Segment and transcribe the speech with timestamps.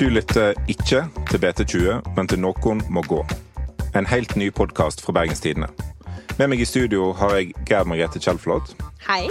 [0.00, 3.18] Du lytter ikke til BT20, men til Noen må gå.
[3.92, 5.66] En helt ny podkast fra Bergenstidene.
[6.38, 8.72] Med meg i studio har jeg Gerd Margrethe Kjellflot.
[9.04, 9.26] Hei.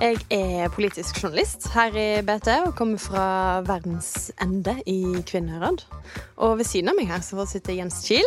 [0.00, 3.28] Jeg er politisk journalist her i BT og kommer fra
[3.68, 5.86] verdens ende i Kvinnherad.
[6.34, 8.26] Og ved siden av meg her så sitter Jens Kiel.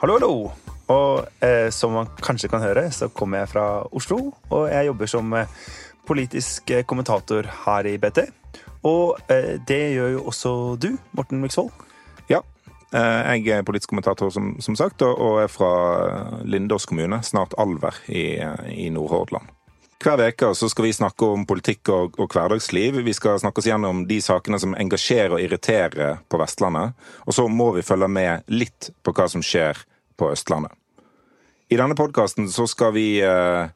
[0.00, 0.32] Hallo, hallo.
[0.88, 4.30] Og eh, som man kanskje kan høre, så kommer jeg fra Oslo.
[4.48, 5.56] Og jeg jobber som eh,
[6.08, 8.30] politisk eh, kommentator her i BT.
[8.86, 11.70] Og eh, det gjør jo også du, Morten Miksvold.
[12.30, 12.40] Ja.
[12.94, 17.94] eh, Jeg er politisk kommentator, som, som sagt, og- er fra Lindås kommune, snart Alver
[18.08, 18.38] i,
[18.70, 19.46] i Nordhordland.
[19.98, 23.00] Hver uke skal vi snakke om politikk og, og hverdagsliv.
[23.02, 26.92] Vi skal snakke oss gjennom de sakene som engasjerer og irriterer på Vestlandet.
[27.26, 29.74] Og så må vi følge med litt på hva som skjer
[30.16, 30.70] på Østlandet.
[31.70, 33.66] I denne podkasten så skal vi eh,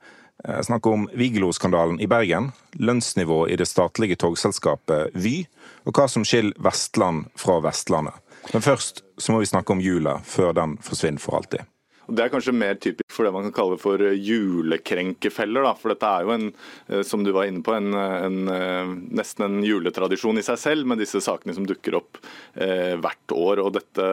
[0.45, 5.43] eh, snakke om Vigelo-skandalen i Bergen, lønnsnivå i det statlige togselskapet Vy,
[5.87, 8.19] og hva som skiller Vestland fra Vestlandet.
[8.53, 11.69] Men først så må vi snakke om jula, før den forsvinner for alltid.
[12.13, 15.65] Det er kanskje mer typisk for det man kan kalle for eh, julekrenkefeller.
[15.65, 15.73] Da.
[15.79, 16.49] For dette er jo en,
[16.89, 20.91] eh, som du var inne på, en, en, eh, nesten en juletradisjon i seg selv
[20.91, 22.21] med disse sakene som dukker opp
[22.55, 23.63] eh, hvert år.
[23.65, 24.09] Og dette,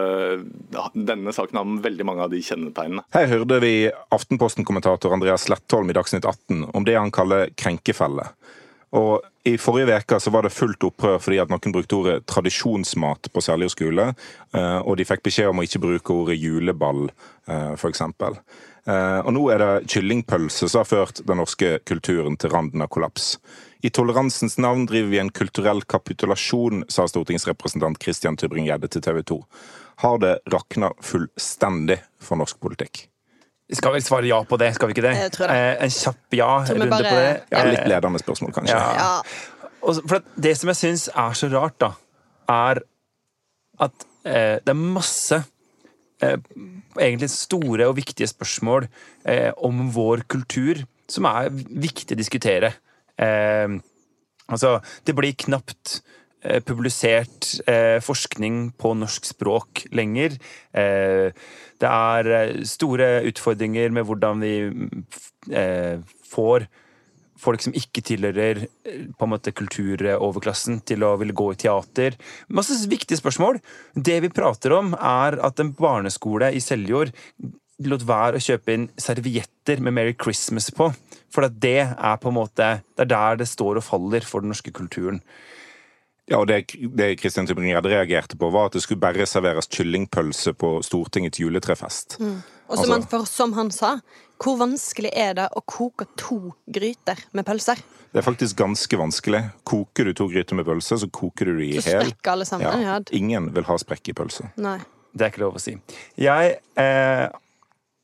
[0.95, 3.05] denne saken har veldig mange av de kjennetegnene.
[3.15, 3.73] Her hørte vi
[4.15, 8.29] Aftenposten-kommentator Andreas Slettholm i Dagsnytt 18 om det han kaller krenkefelle.
[8.97, 13.29] Og I forrige uke så var det fullt opprør fordi at noen brukte ordet tradisjonsmat
[13.33, 14.07] på Seljord skole,
[14.57, 17.09] eh, og de fikk beskjed om å ikke bruke ordet juleball,
[17.47, 18.05] eh, f.eks.
[18.89, 23.35] Og nå er det kyllingpølse som har ført den norske kulturen til randen av kollaps.
[23.85, 29.39] I toleransens navn driver vi en kulturell kapitulasjon, sa stortingsrepresentant Christian Tybring-Gjedde til TV 2.
[30.03, 33.08] Har det rakna fullstendig for norsk politikk?
[33.69, 35.15] Vi skal vel svare ja på det, skal vi ikke det?
[35.19, 35.55] Jeg tror det.
[35.55, 37.43] Eh, en kjapp ja-runde bare- på det.
[37.51, 38.73] Ja, Eh, Litt ledende spørsmål, kanskje.
[38.73, 38.93] Ja.
[38.97, 39.21] Ja.
[39.81, 41.91] Og for det som jeg syns er så rart, da,
[42.49, 42.81] er
[43.79, 45.43] at eh, det er masse
[46.21, 46.37] eh,
[46.97, 48.87] egentlig store og viktige spørsmål
[49.25, 52.73] eh, om vår kultur som er viktig å diskutere.
[53.17, 53.67] Eh,
[54.49, 56.18] altså, det blir knapt eh,
[56.63, 60.37] publisert eh, forskning på norsk språk lenger.
[60.71, 61.35] Eh,
[61.79, 64.53] det er eh, store utfordringer med hvordan vi
[65.51, 65.99] eh,
[66.31, 66.67] får
[67.39, 72.17] folk som ikke tilhører eh, på en måte kulturoverklassen, til å ville gå i teater.
[72.51, 73.61] Masse viktige spørsmål.
[73.95, 77.13] Det vi prater om, er at en barneskole i Seljord
[77.87, 80.89] lot være å kjøpe inn servietter med Merry Christmas på.
[81.31, 82.67] For det er på en måte
[82.97, 85.21] Det er der det står og faller for den norske kulturen.
[86.29, 86.59] Ja, og det,
[86.93, 92.19] det Kristian Tybring-Gjedde reagerte på, var at det skulle bare serveres kyllingpølse på Stortingets juletrefest.
[92.19, 93.95] Og som, Altså- han, for som han sa,
[94.39, 97.81] hvor vanskelig er det å koke to gryter med pølser?
[98.13, 99.41] Det er faktisk ganske vanskelig.
[99.65, 102.05] Koker du to gryter med pølse, så koker du de i Så hel.
[102.11, 102.81] sprekker alle sammen.
[102.85, 102.99] Ja.
[103.11, 104.51] Ingen vil ha sprekk i pølse.
[104.57, 104.77] Nei.
[105.13, 105.73] Det er ikke lov å si.
[106.21, 107.27] Jeg eh,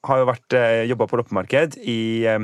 [0.09, 2.39] har jo vært eh, jobba på loppemarked i eh,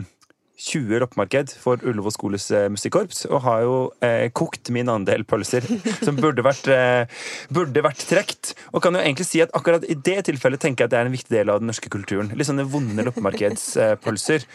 [0.61, 5.66] 20 loppemarked for Ullevål skoles eh, musikkorps, og har jo eh, kokt min andel pølser
[6.05, 7.22] som burde vært, eh,
[7.53, 8.53] burde vært trekt.
[8.72, 11.09] Og kan jo egentlig si at akkurat i det tilfellet tenker jeg at det er
[11.09, 12.29] en viktig del av den norske kulturen.
[12.38, 14.45] Litt sånne vonde loppemarkedspølser.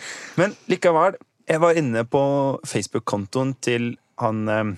[0.40, 2.22] Men likevel, jeg var inne på
[2.66, 4.76] Facebook-kontoen til han eh,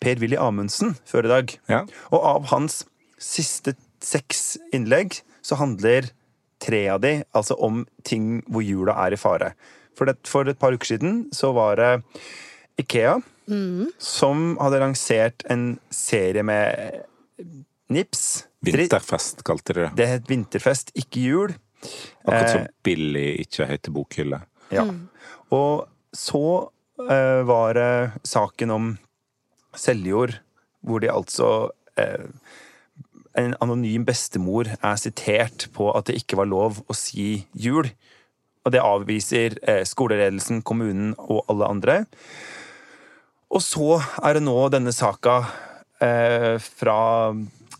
[0.00, 1.58] Per-Willy Amundsen før i dag.
[1.72, 1.84] Ja.
[2.10, 2.82] Og av hans
[3.20, 6.08] siste seks innlegg så handler
[6.60, 9.52] tre av de altså om ting hvor jula er i fare.
[10.00, 11.90] For, det, for et par uker siden så var det
[12.80, 13.18] Ikea
[13.98, 17.02] som hadde lansert en serie med
[17.90, 18.46] nips.
[18.62, 19.92] Vinterfest, kalte de det.
[19.98, 21.54] Det het Vinterfest, ikke jul.
[22.26, 24.42] Akkurat Eh, som Billy ikke heter bokhylle.
[24.70, 24.84] Ja.
[25.50, 28.90] Og så eh, var det saken om
[29.74, 30.40] Seljord,
[30.82, 32.28] hvor de altså eh,
[33.38, 37.86] En anonym bestemor er sitert på at det ikke var lov å si jul.
[38.64, 42.00] Og det avviser eh, skoleledelsen, kommunen og alle andre.
[43.50, 45.40] Og så er det nå denne saka
[46.02, 46.98] eh, fra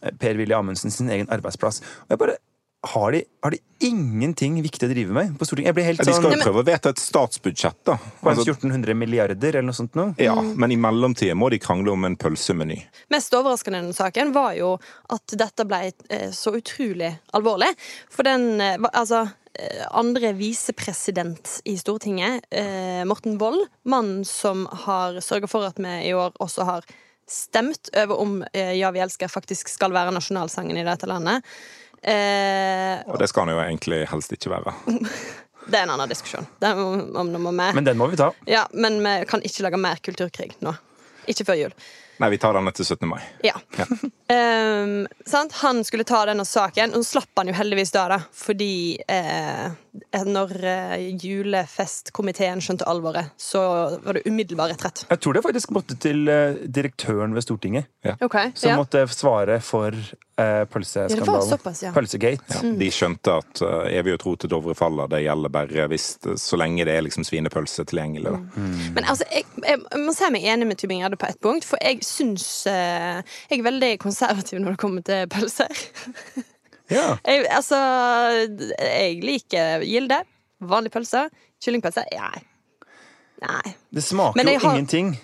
[0.01, 1.83] Per-Willy Amundsen sin egen arbeidsplass.
[2.09, 2.39] Og jeg bare
[2.83, 5.69] har de, har de ingenting viktig å drive med på Stortinget?
[5.69, 7.97] Jeg blir helt Ja, de sånn skal jo prøve å vedta et statsbudsjett, da.
[8.25, 10.07] Altså, 1400 milliarder eller noe sånt nå?
[10.21, 12.79] ja, men i mellomtida må de krangle om en pølsemeny.
[13.13, 14.73] Mest overraskende i denne saken var jo
[15.13, 17.69] at dette ble eh, så utrolig alvorlig.
[18.09, 19.37] For den eh, Altså eh,
[19.91, 26.15] andre visepresident i Stortinget, eh, Morten Wold, mannen som har sørga for at vi i
[26.15, 26.87] år også har
[27.31, 31.47] stemt over om eh, Ja, vi elsker faktisk skal være nasjonalsangen i dette landet.
[32.03, 34.75] Eh, Og det skal han jo egentlig helst ikke være.
[35.71, 36.47] det er en annen diskusjon.
[36.63, 37.75] Den må, om må med.
[37.77, 38.31] Men den må vi ta.
[38.51, 40.75] Ja, men vi kan ikke lage mer kulturkrig nå.
[41.31, 41.77] Ikke før jul.
[42.21, 43.09] Nei, vi tar den etter 17.
[43.09, 43.21] mai.
[43.43, 43.55] Ja.
[44.31, 45.53] Ehm, sant?
[45.53, 49.73] Han skulle ta denne saken, og slapp han jo heldigvis da, da fordi eh,
[50.27, 53.61] når eh, julefestkomiteen skjønte alvoret, så
[54.05, 55.05] var det umiddelbar retrett.
[55.11, 57.91] Jeg tror det faktisk måtte til eh, direktøren ved Stortinget,
[58.23, 58.77] Ok, som ja.
[58.79, 60.05] måtte svare for eh,
[60.41, 61.49] Ja, det var pølseskandalen.
[61.49, 61.93] såpass, ja.
[61.93, 62.61] Pølsegate.
[62.61, 66.07] Ja, de skjønte at uh, evig og tro til Dovre faller, det gjelder bare hvis,
[66.41, 68.31] så lenge det er liksom svinepølse tilgjengelig.
[68.31, 68.69] Da.
[68.95, 71.83] Men altså, jeg, jeg, jeg må si meg enig med Tybring-Gjedde på ett punkt, for
[71.83, 73.21] jeg syns uh,
[73.51, 75.85] Jeg er veldig konservativ når det kommer til pølser.
[76.91, 77.17] Ja.
[77.27, 77.79] Jeg, altså,
[78.79, 80.21] jeg liker Gilde.
[80.61, 81.29] Vanlig pølse.
[81.65, 82.05] Kyllingpølse?
[82.17, 82.43] Nei.
[83.41, 83.75] Nei.
[83.95, 85.15] Det smaker jo har- ingenting.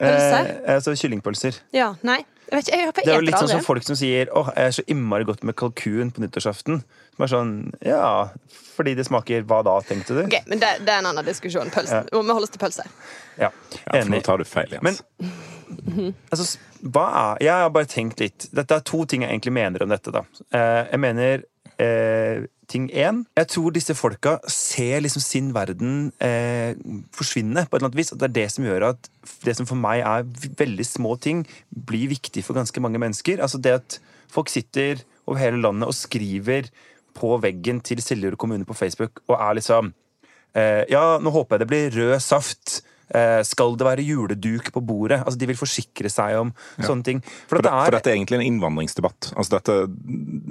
[0.00, 0.48] Pølser?
[0.66, 1.60] Eh, altså kyllingpølser.
[1.72, 2.22] Ja, nei.
[2.46, 4.68] Jeg vet ikke, jeg Det er jo litt sånn som folk som sier åh, jeg
[4.70, 6.82] er så innmari godt med kalkun på nyttårsaften.
[7.16, 8.28] Som er sånn ja,
[8.76, 10.22] fordi det smaker hva da, tenkte du?
[10.28, 11.72] Ok, men det, det er en annen diskusjon.
[11.74, 12.04] Pølse.
[12.12, 12.86] Vi holder oss til pølse.
[13.40, 14.84] Ja, Ja, for nå tar du feil, Jens.
[14.86, 15.32] Men
[16.30, 19.92] altså, er Jeg har bare tenkt litt Dette er to ting jeg egentlig mener om
[19.92, 20.22] dette, da.
[20.54, 21.44] Eh, jeg mener
[21.82, 26.78] eh, ting én Jeg tror disse folka ser liksom sin verden eh,
[27.14, 28.12] forsvinne på et eller annet vis.
[28.12, 29.10] Og det er det som gjør at
[29.44, 30.26] det som for meg er
[30.58, 33.42] veldig små ting, blir viktig for ganske mange mennesker.
[33.42, 34.00] Altså det at
[34.32, 36.70] folk sitter over hele landet og skriver
[37.16, 39.94] på veggen til Seljord kommune på Facebook og er liksom
[40.56, 42.75] Eh, ja, nå håper jeg det blir rød saft.
[43.14, 45.20] Eh, skal det være juleduk på bordet?
[45.22, 47.20] Altså, De vil forsikre seg om sånne ting.
[47.22, 49.30] For, For, at det, for det er, dette er egentlig en innvandringsdebatt.
[49.36, 49.76] Altså dette,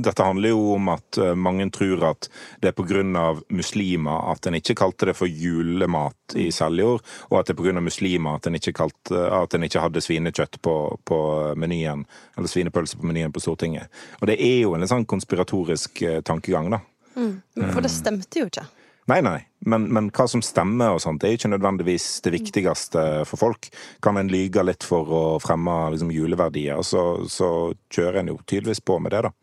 [0.08, 2.30] dette handler jo om at eh, mange tror at
[2.64, 3.04] det er pga.
[3.50, 7.82] muslimer at en ikke kalte det for julemat i Seljord, og at det er pga.
[7.84, 11.20] muslimer at en ikke, kalte, at en ikke hadde svinekjøtt på, på
[11.60, 12.06] menyen,
[12.38, 13.92] eller svinepølse på menyen på Stortinget.
[14.22, 16.82] Og det er jo en litt sånn konspiratorisk eh, tankegang, da.
[17.16, 18.66] For det stemte jo ikke.
[19.06, 19.38] Nei, nei,
[19.70, 23.68] men, men hva som stemmer og sånt, det er ikke nødvendigvis det viktigste for folk.
[24.02, 27.50] Kan en lyge litt for å fremme liksom, juleverdier, så, så
[27.94, 29.34] kjører en jo tydeligvis på med det, da.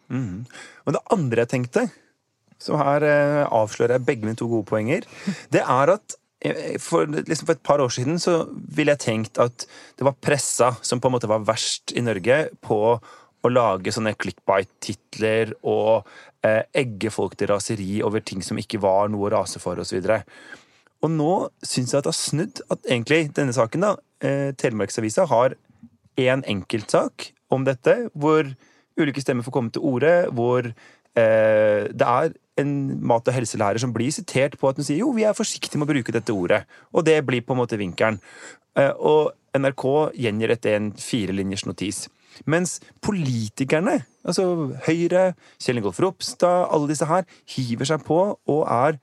[0.83, 1.87] Men det andre jeg tenkte,
[2.63, 5.07] så her eh, avslører jeg begge mine to gode poenger,
[5.55, 9.43] det er at eh, for, liksom for et par år siden så ville jeg tenkt
[9.43, 9.67] at
[9.99, 12.83] det var pressa som på en måte var verst i Norge på
[13.43, 16.07] å lage sånne clickbite-titler og
[16.43, 20.03] egge folk til raseri over ting som ikke var noe å rase for, osv.
[21.03, 21.33] Og nå
[21.67, 22.63] syns jeg at det har snudd.
[22.71, 25.57] At egentlig denne saken, da, eh, Telemarksavisa har
[26.17, 28.47] én enkeltsak om dette, hvor
[28.99, 33.93] ulike stemmer får komme til orde, hvor eh, det er en mat- og helselærer som
[33.93, 36.65] blir sitert på at hun sier jo, vi er forsiktige med å bruke dette ordet.
[36.93, 38.21] Og det blir på en måte vinkelen.
[38.77, 42.07] Eh, og NRK gjengir dette i en firelinjers notis.
[42.51, 44.47] Mens politikerne, altså
[44.87, 45.33] Høyre,
[45.63, 49.01] Kjell Ingolf Ropstad, alle disse her, hiver seg på og er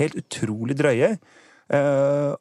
[0.00, 1.14] helt utrolig drøye.
[1.72, 2.32] Uh,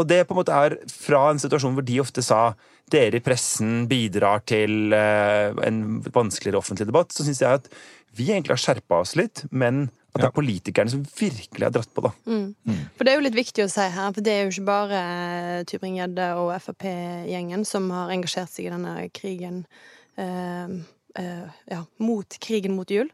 [0.00, 2.52] og det på en måte er fra en situasjon hvor de ofte sa
[2.92, 7.68] dere i pressen bidrar til uh, en vanskeligere offentlig debatt, så syns jeg at
[8.16, 11.92] vi egentlig har skjerpa oss litt, men at det er politikerne som virkelig har dratt
[11.94, 12.10] på, da.
[12.96, 15.04] For det er jo litt viktig å si her, for det er jo ikke bare
[15.70, 19.62] Tybring-Gjedde og Frp-gjengen som har engasjert seg i denne krigen
[20.20, 20.76] eh,
[21.16, 23.08] eh, ja, mot krigen mot jul.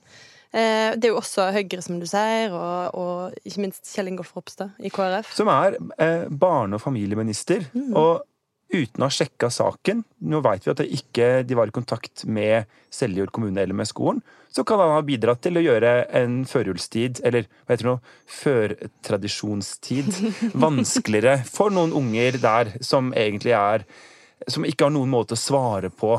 [0.50, 4.32] Eh, det er jo også Høyre, som du sier, og, og ikke minst Kjell Ingolf
[4.36, 5.30] Ropstad i KrF.
[5.36, 7.68] Som er eh, barne- og familieminister.
[7.92, 8.24] Og
[8.68, 12.24] uten å ha sjekka saken, nå veit vi at de ikke, de var i kontakt
[12.28, 14.20] med Seljord kommune eller med skolen,
[14.52, 17.96] så kan han ha bidratt til å gjøre en førjulstid, eller hva heter det nå,
[18.38, 20.10] førtradisjonstid,
[20.66, 23.88] vanskeligere for noen unger der som egentlig er
[24.46, 26.12] Som ikke har noen måte å svare på.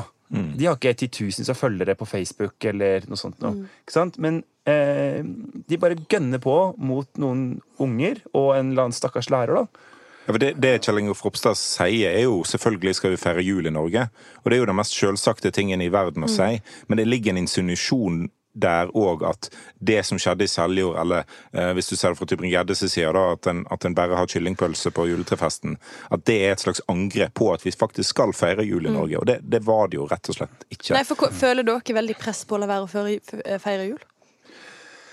[0.60, 3.38] De har ikke titusenvis av følgere på Facebook eller noe sånt.
[3.40, 4.18] Noe, ikke sant?
[4.20, 9.62] Men eh, de bare gønner på mot noen unger og en eller annen stakkars lærer,
[9.62, 9.88] da.
[10.30, 13.66] Ja, for det, det Kjell Ingolf Ropstad sier, er jo selvfølgelig skal vi feire jul
[13.66, 14.04] i Norge.
[14.44, 17.34] Og det er jo den mest selvsagte tingen i verden å si, men det ligger
[17.34, 18.28] en insinuasjon
[18.62, 19.48] der òg at
[19.82, 23.10] det som skjedde i Seljord, eller eh, hvis du ser det fra Tybring-Gjedde sin side,
[23.16, 25.74] da, at en, at en bare har kyllingpølse på juletrefesten,
[26.14, 29.18] at det er et slags angrep på at vi faktisk skal feire jul i Norge.
[29.18, 30.94] Og det, det var det jo rett og slett ikke.
[30.94, 33.98] Nei, for Føler dere veldig press på å la være å feire jul?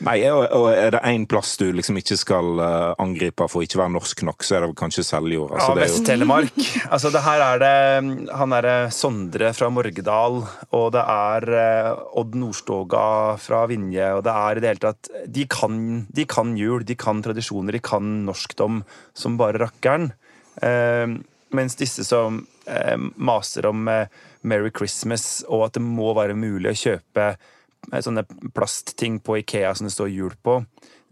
[0.05, 3.79] Nei, og, og er det én plass du liksom ikke skal eh, angripe for ikke
[3.79, 5.55] være norsk nok, så er det kanskje Seljord.
[5.55, 6.59] Altså, Ja, Vest-Telemark.
[6.93, 10.43] Altså, det her er det Han er eh, Sondre fra Morgedal,
[10.77, 11.89] og det er eh,
[12.21, 13.07] Odd Nordstoga
[13.41, 15.81] fra Vinje, og det er i det hele tatt De kan,
[16.13, 18.83] de kan jul, de kan tradisjoner, de kan norskdom
[19.17, 20.11] som bare rakkeren.
[20.61, 21.17] Eh,
[21.57, 24.07] mens disse som eh, maser om eh,
[24.47, 27.31] Merry Christmas, og at det må være mulig å kjøpe
[27.91, 30.59] sånne plastting på Ikea som det står jul på.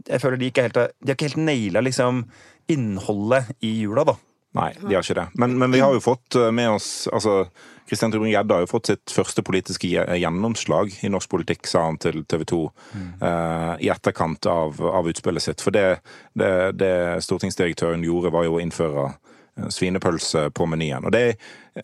[0.10, 2.26] Jeg føler De ikke helt, har- de har ikke helt naila liksom,
[2.68, 4.16] innholdet i jula, da.
[4.56, 5.28] Nei, de har ikke det.
[5.36, 7.46] Men, men vi har jo fått eh, med oss altså,
[7.90, 12.22] Kristian Tybring-Gjedde har jo fått sitt første politiske gjennomslag i norsk politikk, sa han til
[12.24, 12.60] TV 2
[12.96, 15.62] eh, i etterkant av, av utspillet sitt.
[15.62, 16.00] For det,
[16.40, 16.94] det, det
[17.28, 21.04] stortingsdirektøren gjorde, var jo å innføre eh, svinepølse på menyen.
[21.06, 21.36] Og det,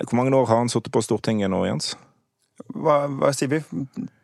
[0.08, 1.92] Hvor mange år har han sittet på Stortinget nå, Jens?
[2.72, 3.60] Hva, hva sier vi?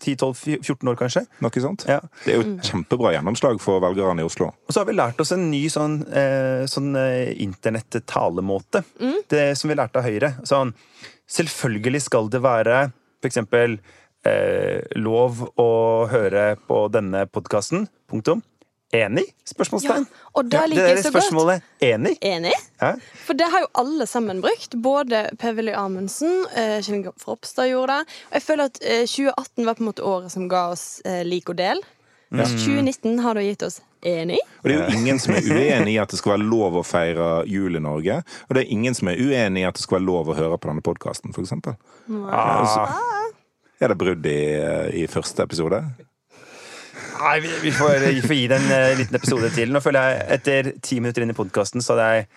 [0.03, 1.23] 10-12-14 år, kanskje?
[1.43, 1.85] Noe sånt?
[1.89, 1.99] Ja.
[2.23, 4.51] Det er jo et kjempebra gjennomslag for velgerne i Oslo.
[4.67, 8.83] Og så har vi lært oss en ny sånn, eh, sånn eh, internett-talemåte.
[9.31, 10.33] Det som vi lærte av Høyre.
[10.47, 10.73] Sånn,
[11.37, 13.79] selvfølgelig skal det være for eksempel
[14.27, 15.69] eh, lov å
[16.11, 17.87] høre på denne podkasten.
[18.09, 18.43] Punktum.
[18.95, 19.25] Enig?
[19.43, 20.05] Spørsmålstegn.
[20.07, 21.25] Ja, og det liker det jeg er så godt.
[21.25, 22.13] spørsmålet enig.
[22.23, 22.53] Enig?
[22.79, 22.93] Ja.
[23.25, 24.77] For det har jo alle sammen brukt.
[24.79, 28.15] Både Per-Willy Amundsen, eh, Kjell Ingolf Ropstad gjorde det.
[28.29, 31.19] Og jeg føler at eh, 2018 var på en måte året som ga oss eh,
[31.27, 31.83] lik og del.
[32.31, 34.39] Mens 2019 har da gitt oss enig.
[34.63, 36.83] Og det er jo ingen som er uenig i at det skal være lov å
[36.87, 38.21] feire jul i Norge.
[38.47, 40.59] Og det er ingen som er uenig i at det skal være lov å høre
[40.59, 41.55] på denne podkasten, f.eks.
[42.31, 42.91] Ah,
[43.79, 44.39] Er det brudd i,
[45.03, 45.83] i første episode?
[47.21, 49.71] Nei, vi, vi, får, vi får gi det en uh, liten episode til.
[49.73, 52.27] Nå føler jeg Etter ti minutter inn i podkasten så hadde jeg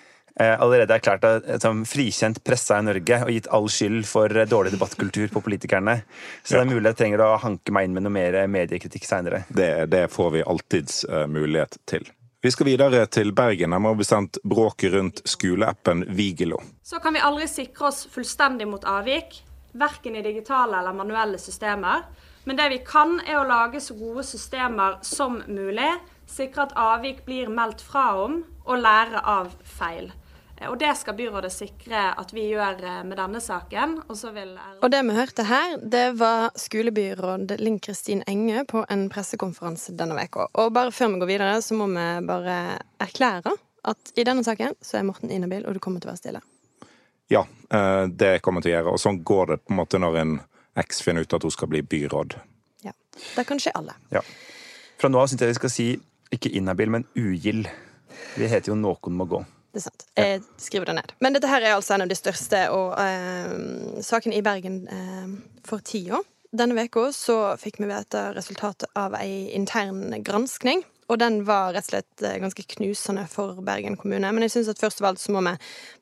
[0.41, 4.47] uh, allerede erklært at som frikjent pressa i Norge og gitt all skyld for uh,
[4.49, 6.01] dårlig debattkultur på politikerne.
[6.43, 9.45] Så det er mulig jeg trenger å hanke meg inn med noe mer mediekritikk seinere.
[9.49, 12.09] Det, det får vi alltids eh, mulighet til.
[12.41, 16.63] Vi skal videre til Bergen, nærmere bestemt bråket rundt skoleappen Vigelo.
[16.83, 19.43] Så kan vi aldri sikre oss fullstendig mot avvik,
[19.77, 22.07] verken i digitale eller manuelle systemer.
[22.45, 25.91] Men det vi kan, er å lage så gode systemer som mulig,
[26.31, 30.13] sikre at avvik blir meldt fra om, og lære av feil.
[30.57, 33.99] Eh, Og det skal byrådet sikre at vi gjør eh, med denne saken.
[34.09, 38.85] Og så vil Og det vi hørte her, det var skolebyråd Linn Kristin Enge på
[38.89, 40.49] en pressekonferanse denne veka.
[40.55, 43.57] Og bare før vi går videre, så må vi bare erklære
[43.91, 46.41] at i denne saken så er Morten inhabil, og du kommer til å være stille.
[47.31, 48.95] Ja, eh, det kommer til å gjøre.
[48.95, 50.39] Og sånn går det på en måte når en
[50.77, 52.37] eks finner ut at hun skal bli byråd.
[52.87, 52.93] Ja.
[53.37, 53.95] Det kan skje alle.
[54.15, 54.23] Ja.
[55.01, 55.89] Fra nå av syns jeg vi skal si
[56.33, 57.67] ikke inhabil, men ugild.
[58.37, 59.41] Vi heter jo Noen må gå.
[59.73, 60.05] Det er sant.
[60.19, 61.13] Jeg skriver det ned.
[61.23, 65.35] Men dette her er altså en av de største og, eh, sakene i Bergen eh,
[65.67, 66.19] for tida.
[66.51, 70.83] Denne veka så fikk vi vite resultatet av ei intern granskning.
[71.11, 74.31] Og den var rett og slett eh, ganske knusende for Bergen kommune.
[74.35, 75.55] Men jeg synes at først og fremst så må vi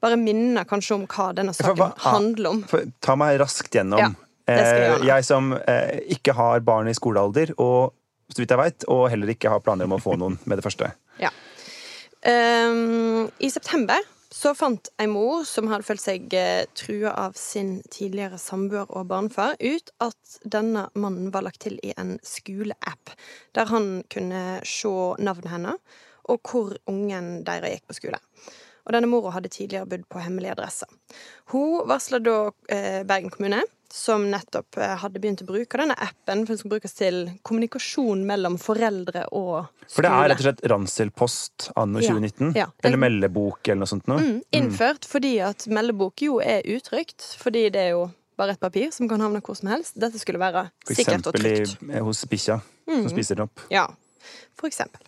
[0.04, 2.64] bare minne kanskje om hva denne saken hva- handler om.
[3.04, 4.00] Ta meg raskt gjennom.
[4.00, 4.10] Ja,
[4.48, 7.94] jeg Eh, jeg som eh, ikke har barn i skolealder, og
[8.28, 10.66] så vidt jeg veit, og heller ikke har planer om å få noen med det
[10.66, 10.92] første.
[11.18, 11.32] Ja.
[12.22, 13.98] Um, I september
[14.34, 19.08] så fant ei mor som hadde følt seg uh, trua av sin tidligere samboer og
[19.10, 23.14] barnefar, ut at denne mannen var lagt til i en skoleapp,
[23.58, 28.20] der han kunne se navnet hennes og hvor ungen deres gikk på skole.
[28.88, 30.88] Og denne mora hadde tidligere bodd på hemmelig adresse.
[31.52, 32.38] Hun varsla da
[32.72, 33.60] eh, Bergen kommune,
[33.92, 38.24] som nettopp eh, hadde begynt å bruke denne appen, for den skal brukes til kommunikasjon
[38.28, 39.92] mellom foreldre og skole.
[39.92, 42.56] For det er rett og slett Ranselpost anno 2019?
[42.56, 42.70] ja.
[42.80, 44.24] Eller meldebok eller noe sånt noe?
[44.24, 47.34] Mm, innført fordi at meldebok jo er utrygt.
[47.44, 48.08] Fordi det er jo
[48.40, 50.00] bare et papir som kan havne hvor som helst.
[50.00, 51.76] Dette skulle være sikkert og trygt.
[51.76, 53.68] For eh, hos bikkja, som spiser den opp.
[53.68, 53.88] Ja,
[54.58, 55.04] for eksempel.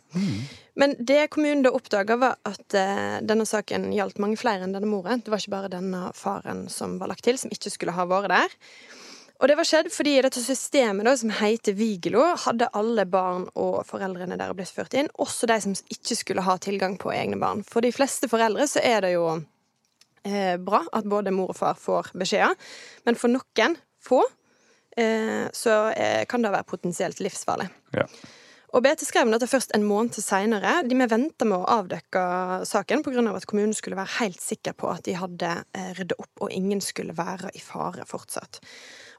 [0.80, 4.90] Men det kommunen da oppdaga, var at eh, denne saken gjaldt mange flere enn denne
[4.90, 5.22] moren.
[5.24, 8.32] Det var ikke bare denne faren som var lagt til, som ikke skulle ha vært
[8.32, 8.58] der.
[9.40, 13.78] Og det var skjedd fordi dette systemet da, som heter Vigelo, hadde alle barn og
[13.88, 17.64] foreldrene der blitt ført inn, også de som ikke skulle ha tilgang på egne barn.
[17.64, 19.24] For de fleste foreldre så er det jo
[20.28, 22.52] eh, bra at både mor og far får beskjeder,
[23.08, 24.20] men for noen få
[25.00, 27.70] eh, så eh, kan det være potensielt livsfarlig.
[27.96, 28.04] Ja.
[28.70, 30.80] Og BT skrev om dette først en måned seinere.
[30.86, 32.22] De vi venta med å avdekke
[32.68, 33.24] saken pga.
[33.34, 36.80] at kommunen skulle være helt sikker på at de hadde ryddet rydda opp, og ingen
[36.80, 38.60] skulle være i fare fortsatt.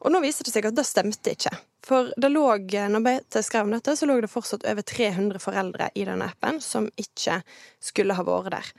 [0.02, 1.52] Og nå viser det seg at det stemte ikke.
[1.86, 2.46] For det lå,
[2.90, 6.62] når BT skrev om dette, så lå det fortsatt over 300 foreldre i denne appen
[6.62, 7.42] som ikke
[7.80, 8.72] skulle ha vært der.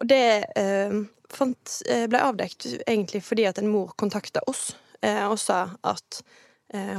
[0.00, 0.24] Og det
[0.56, 0.98] eh,
[1.32, 6.20] fant, eh, ble avdekt egentlig fordi at en mor kontakta oss eh, og sa at
[6.20, 6.45] eh,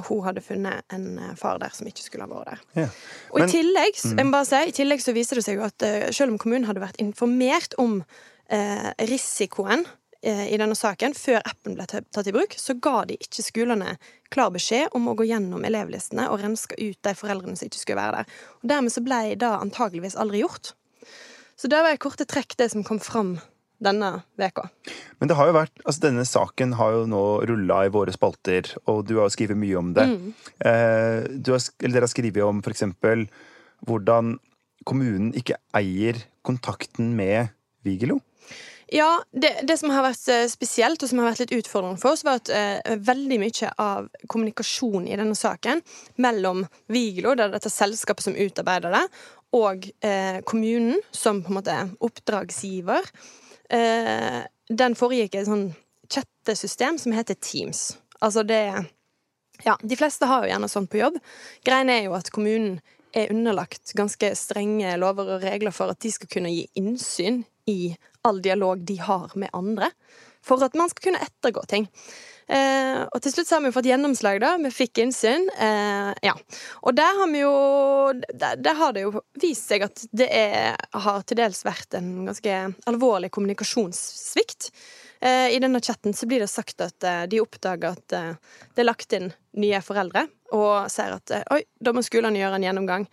[0.08, 2.62] hun hadde funnet en eh, far der som ikke skulle ha vært der.
[2.84, 2.88] Ja.
[3.34, 4.00] Og Men- i tillegg,
[4.32, 6.84] bare si, i tillegg så viser det seg jo at eh, selv om kommunen hadde
[6.84, 8.04] vært informert om
[8.50, 9.84] eh, risikoen
[10.24, 13.98] eh, i denne saken før appen ble tatt i bruk, så ga de ikke skolene
[14.34, 18.02] klar beskjed om å gå gjennom elevlistene og renske ut de foreldrene som ikke skulle
[18.02, 18.40] være der.
[18.64, 20.74] Og dermed så ble det antageligvis aldri gjort.
[21.58, 23.38] Så det var i korte trekk det som kom fram
[23.84, 24.68] denne veka.
[25.20, 28.70] Men det har jo vært, altså denne saken har jo nå rulla i våre spalter,
[28.90, 30.08] og du har jo skrevet mye om det.
[30.66, 33.28] Eh, du har, eller dere har skrevet om eksempel
[33.88, 34.38] hvordan
[34.88, 37.54] kommunen ikke eier kontakten med
[37.86, 38.22] Vigelo.
[38.88, 42.16] Ja, det, det, som har vært eh, spesielt, og som har vært litt utfordrende for
[42.16, 45.84] oss, var at eh, veldig mye av kommunikasjonen i denne saken
[46.24, 49.04] mellom Vigelo, det er dette selskapet som utarbeider det,
[49.58, 55.70] og eh, kommunen, som på en måte er oppdragsgiver, eh, den foregikk i et sånn
[56.14, 57.98] chattesystem som heter Teams.
[58.20, 58.62] Altså det
[59.66, 61.16] Ja, de fleste har jo gjerne sånn på jobb.
[61.66, 62.78] Greien er jo at kommunen
[63.18, 67.96] er underlagt ganske strenge lover og regler for at de skal kunne gi innsyn i
[68.28, 69.90] all dialog de har med andre,
[70.46, 71.88] for at man skal kunne ettergå ting.
[72.48, 74.54] Eh, og til slutt så har vi fått gjennomslag, da.
[74.64, 75.50] Vi fikk innsyn.
[75.52, 76.36] Eh, ja.
[76.88, 77.56] Og der har vi jo
[78.32, 79.12] der, der, har det jo
[79.42, 84.72] vist seg at det er, har til dels vært en ganske alvorlig kommunikasjonssvikt.
[85.20, 88.84] Eh, I denne chatten så blir det sagt at eh, de oppdager at eh, det
[88.84, 93.08] er lagt inn nye foreldre, og sier at oi, da må skolene gjøre en gjennomgang.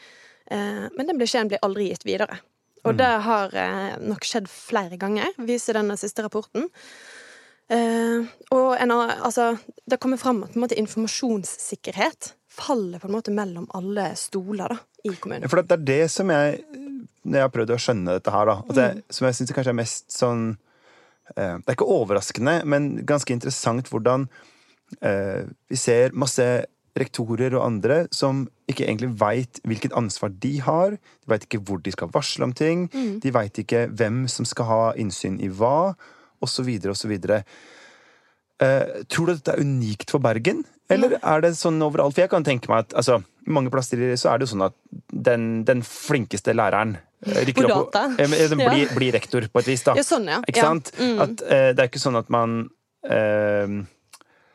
[0.45, 2.37] men den beskjeden blir aldri gitt videre.
[2.85, 2.99] Og mm.
[3.01, 3.55] det har
[4.05, 6.69] nok skjedd flere ganger, viser denne siste rapporten.
[7.73, 9.55] Uh, og en, altså,
[9.89, 14.77] det kommer fram at måte, informasjonssikkerhet faller på en måte mellom alle stoler da,
[15.09, 15.49] i kommunen.
[15.49, 16.61] For det er det som jeg
[17.25, 19.03] Når jeg har prøvd å skjønne dette her, da, det, mm.
[19.17, 23.89] som jeg syns kanskje er mest sånn uh, Det er ikke overraskende, men ganske interessant
[23.89, 24.29] hvordan
[25.01, 26.45] uh, vi ser masse
[26.95, 30.95] rektorer og andre som ikke egentlig veit hvilket ansvar de har.
[30.95, 32.87] De veit ikke hvor de skal varsle om ting.
[32.93, 33.17] Mm.
[33.25, 35.95] De veit ikke hvem som skal ha innsyn i hva
[36.43, 37.15] osv., osv.
[38.63, 40.63] Uh, tror du at dette er unikt for Bergen,
[40.93, 42.15] eller er det sånn overalt?
[42.17, 44.77] For jeg kan tenke meg at altså, mange plasser så er det jo sånn at
[45.09, 49.85] den, den flinkeste læreren eh, rykker opp og, uh, blir, blir, rektor, på et vis.
[49.87, 49.97] da.
[49.99, 50.43] Ja, sånn, ja.
[50.49, 50.93] Ikke sant?
[51.01, 51.19] Mm.
[51.25, 52.65] At uh, det er ikke sånn at man
[53.09, 53.79] uh,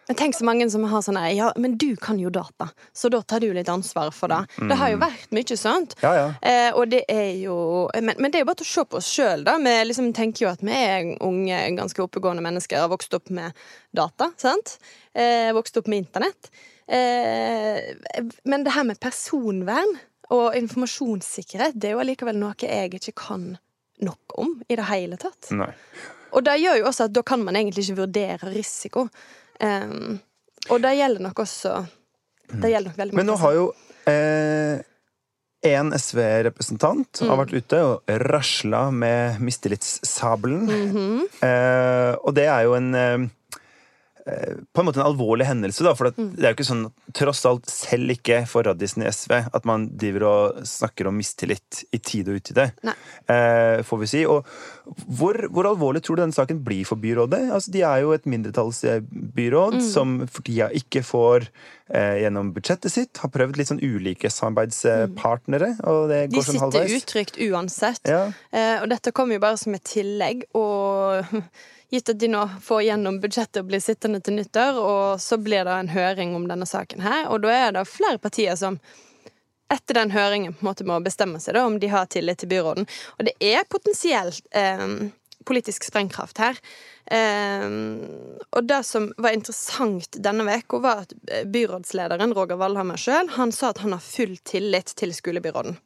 [0.10, 3.20] men tenk så mange som har sånn Ja, men du kan jo data, så da
[3.22, 4.40] tar du litt ansvar for det.
[4.58, 4.72] Mm.
[4.72, 5.04] Det har jo mm.
[5.04, 5.94] vært mye sånt.
[6.02, 6.24] Ja, ja.
[6.42, 7.58] Eh, og det er jo
[7.94, 9.60] men, men, det er jo bare til å se på oss sjøl, da.
[9.62, 13.54] Vi liksom tenker jo at vi er unge, ganske oppegående mennesker, har vokst opp med
[13.94, 14.80] data, sant?
[15.14, 16.50] Eh, vokst opp med internett.
[16.90, 17.94] Eh,
[18.50, 19.94] men det her med personvern
[20.34, 23.52] og informasjonssikkerhet, det er jo allikevel noe jeg ikke kan
[24.02, 25.52] nok om i det hele tatt.
[25.54, 25.70] Nei.
[26.34, 29.08] Og det gjør jo også at da kan man egentlig ikke vurdere risiko.
[29.60, 30.20] Um,
[30.70, 31.74] og det gjelder nok også
[32.50, 33.20] Det gjelder nok veldig mye.
[33.20, 33.66] Men nå har jo
[34.10, 34.80] eh,
[35.70, 37.30] en SV-representant mm.
[37.30, 40.64] har vært ute og rasla med mistillitssabelen.
[40.66, 41.20] Mm -hmm.
[41.46, 43.30] eh, og det er jo en eh,
[44.26, 45.84] på en måte en alvorlig hendelse.
[45.86, 46.34] Da, for mm.
[46.36, 46.86] det er jo ikke sånn,
[47.18, 51.84] tross alt selv ikke for Radisen i SV, at man driver og snakker om mistillit
[51.96, 52.70] i tide og utide.
[52.84, 54.24] Eh, får vi si.
[54.30, 54.48] Og
[55.08, 57.42] hvor, hvor, alvorlig tror du denne saken blir for byrådet?
[57.56, 59.86] Altså, de er jo et mindretallsbyråd mm.
[59.88, 63.24] som for tida ikke får eh, gjennom budsjettet sitt.
[63.24, 66.86] Har prøvd litt sånn ulike samarbeidspartnere, og det går sånn halvveis.
[66.86, 68.06] De sitter utrygt uansett.
[68.10, 68.24] Ja.
[68.52, 70.48] Eh, og dette kommer jo bare som et tillegg.
[70.58, 71.26] og
[71.90, 75.66] gitt at de nå får gjennom budsjettet og blir sittende til nyttår, og så blir
[75.66, 78.80] det en høring om denne saken her, og da er det flere partier som
[79.70, 82.50] etter den høringen på en måte må bestemme seg da, om de har tillit til
[82.50, 82.88] byråden.
[83.18, 84.86] Og det er potensielt eh,
[85.46, 86.58] politisk sprengkraft her.
[87.12, 87.66] Eh,
[88.50, 91.14] og det som var interessant denne uka, var at
[91.50, 95.78] byrådslederen, Roger Valhammer sjøl, han sa at han har full tillit til skolebyråden.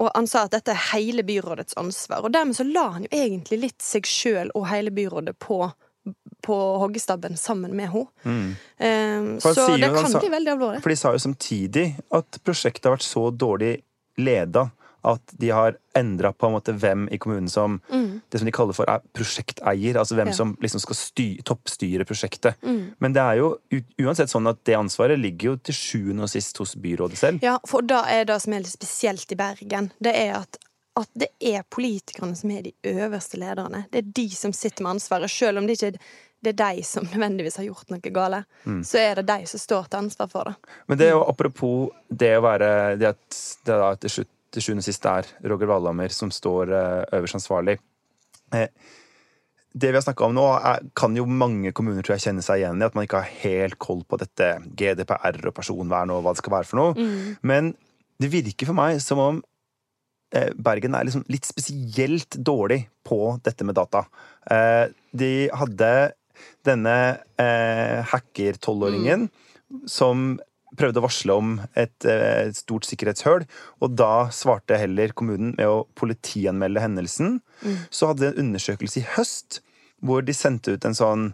[0.00, 2.24] Og han sa at dette er hele byrådets ansvar.
[2.24, 5.64] Og dermed så la han jo egentlig litt seg sjøl og hele byrådet på
[6.42, 8.06] på hoggestabben sammen med henne.
[8.24, 8.54] Mm.
[9.38, 10.80] Um, så det kan bli veldig alvorlig.
[10.82, 13.76] For de sa jo samtidig at prosjektet har vært så dårlig
[14.18, 14.64] leda
[15.02, 18.08] at de har endra på en måte hvem i kommunen som mm.
[18.30, 19.98] Det som de kaller for er prosjekteier.
[19.98, 20.36] Altså hvem ja.
[20.36, 22.56] som liksom skal styr, toppstyre prosjektet.
[22.62, 22.94] Mm.
[23.02, 23.50] Men det er jo
[24.00, 27.44] uansett sånn at det ansvaret ligger jo til sjuende og sist hos byrådet selv.
[27.44, 30.60] Ja, for da er det som er litt spesielt i Bergen, det er at
[30.92, 33.86] at det er politikerne som er de øverste lederne.
[33.88, 35.94] Det er de som sitter med ansvaret, selv om det ikke
[36.42, 38.48] det er de som nødvendigvis har gjort noe galt.
[38.66, 38.82] Mm.
[38.86, 40.54] Så er det de som står til ansvar for det.
[40.90, 44.64] Men det er jo apropos det å være det at det da til slutt til
[44.64, 47.78] sjuende og sist er Roger Valhammer som står eh, øverst ansvarlig.
[48.54, 48.68] Eh,
[49.72, 52.60] det vi har snakka om nå, er, kan jo mange kommuner tror jeg kjenne seg
[52.60, 52.86] igjen i.
[52.86, 56.56] At man ikke har helt koll på dette GDPR og personvern og hva det skal
[56.58, 56.92] være for noe.
[56.98, 57.38] Mm.
[57.48, 57.72] Men
[58.20, 59.40] det virker for meg som om
[60.36, 64.04] eh, Bergen er liksom litt spesielt dårlig på dette med data.
[65.12, 65.88] De hadde
[66.66, 66.94] denne
[68.08, 69.82] hacker-tolvåringen mm.
[69.90, 70.36] som
[70.78, 73.44] prøvde å varsle om et, eh, et stort sikkerhetshull,
[73.80, 77.40] og da svarte heller kommunen med å politianmelde hendelsen.
[77.62, 77.76] Mm.
[77.90, 79.60] Så hadde de en undersøkelse i høst
[80.02, 81.24] hvor de sendte ut en sånn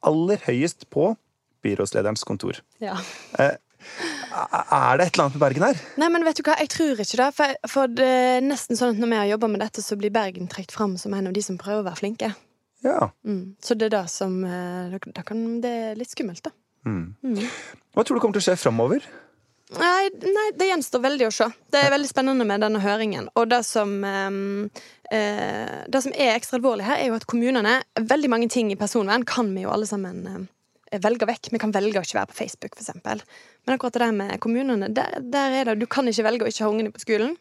[0.06, 1.18] aller høyest på
[1.66, 2.62] byrådslederens kontor.
[2.84, 2.98] Ja.
[3.40, 5.82] Er det et eller annet med Bergen her?
[6.02, 7.30] Nei, men vet du hva, jeg tror ikke det.
[7.38, 10.14] For, for det er nesten sånn at når vi har jobba med dette, så blir
[10.14, 12.32] Bergen trukket fram som en av de som prøver å være flinke.
[12.86, 13.10] Ja.
[13.26, 13.56] Mm.
[13.64, 16.54] Så det er det som eh, da kan, Det er litt skummelt, da.
[16.86, 19.06] Hva tror du kommer til å skje framover?
[19.74, 21.48] Nei, nei, det gjenstår veldig å se.
[21.74, 23.32] Det er veldig spennende med denne høringen.
[23.34, 24.70] Og det som, ehm,
[25.10, 28.76] eh, det som er ekstra alvorlig her, er jo at kommunene Veldig mange ting i
[28.76, 30.46] personvern kan vi jo alle sammen eh,
[31.04, 31.50] velge vekk.
[31.54, 33.22] Vi kan velge å ikke være på Facebook, eksempel.
[33.66, 36.52] Men akkurat det der med kommunene, der, der er det Du kan ikke velge å
[36.52, 37.36] ikke ha ungene på skolen.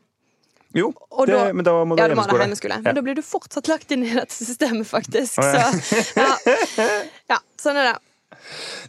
[0.74, 2.78] Jo, Og det, da- men da må du Ja, ha da hjemmeskole.
[2.82, 2.92] Men Ja.
[2.96, 5.38] Da blir du fortsatt lagt inn i dette systemet, faktisk.
[5.38, 5.70] Å, ja.
[5.70, 6.32] Så ja.
[7.36, 7.96] ja, sånn er det.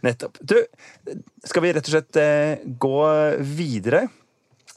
[0.02, 0.38] Nettopp.
[0.42, 0.56] Du,
[1.46, 2.96] skal vi rett og slett eh, gå
[3.40, 4.08] videre?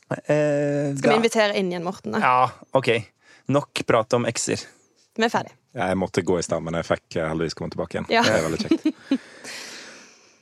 [0.10, 2.14] Eh, Skal vi invitere inn igjen Morten?
[2.14, 2.22] da?
[2.22, 2.92] Ja, ok.
[3.54, 4.62] Nok prat om ekser.
[5.18, 5.52] Vi er ferdig.
[5.76, 8.08] Jeg måtte gå i stad, men jeg fikk eh, heldigvis komme tilbake igjen.
[8.14, 8.24] Ja.
[8.26, 9.20] Det er veldig kjekt.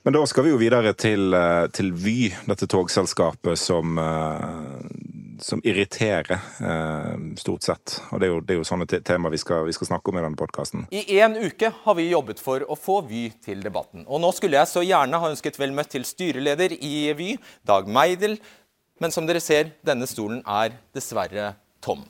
[0.07, 4.85] Men da skal vi jo videre til, eh, til Vy, dette togselskapet som, eh,
[5.43, 7.99] som irriterer, eh, stort sett.
[8.13, 10.07] Og det er jo, det er jo sånne te- temaer vi skal, vi skal snakke
[10.07, 10.87] om i denne podkasten.
[10.93, 14.05] I en uke har vi jobbet for å få Vy til debatten.
[14.07, 17.85] Og nå skulle jeg så gjerne ha ønsket vel møtt til styreleder i Vy, Dag
[17.85, 18.39] Meidel,
[19.01, 22.05] men som dere ser, denne stolen er dessverre tom.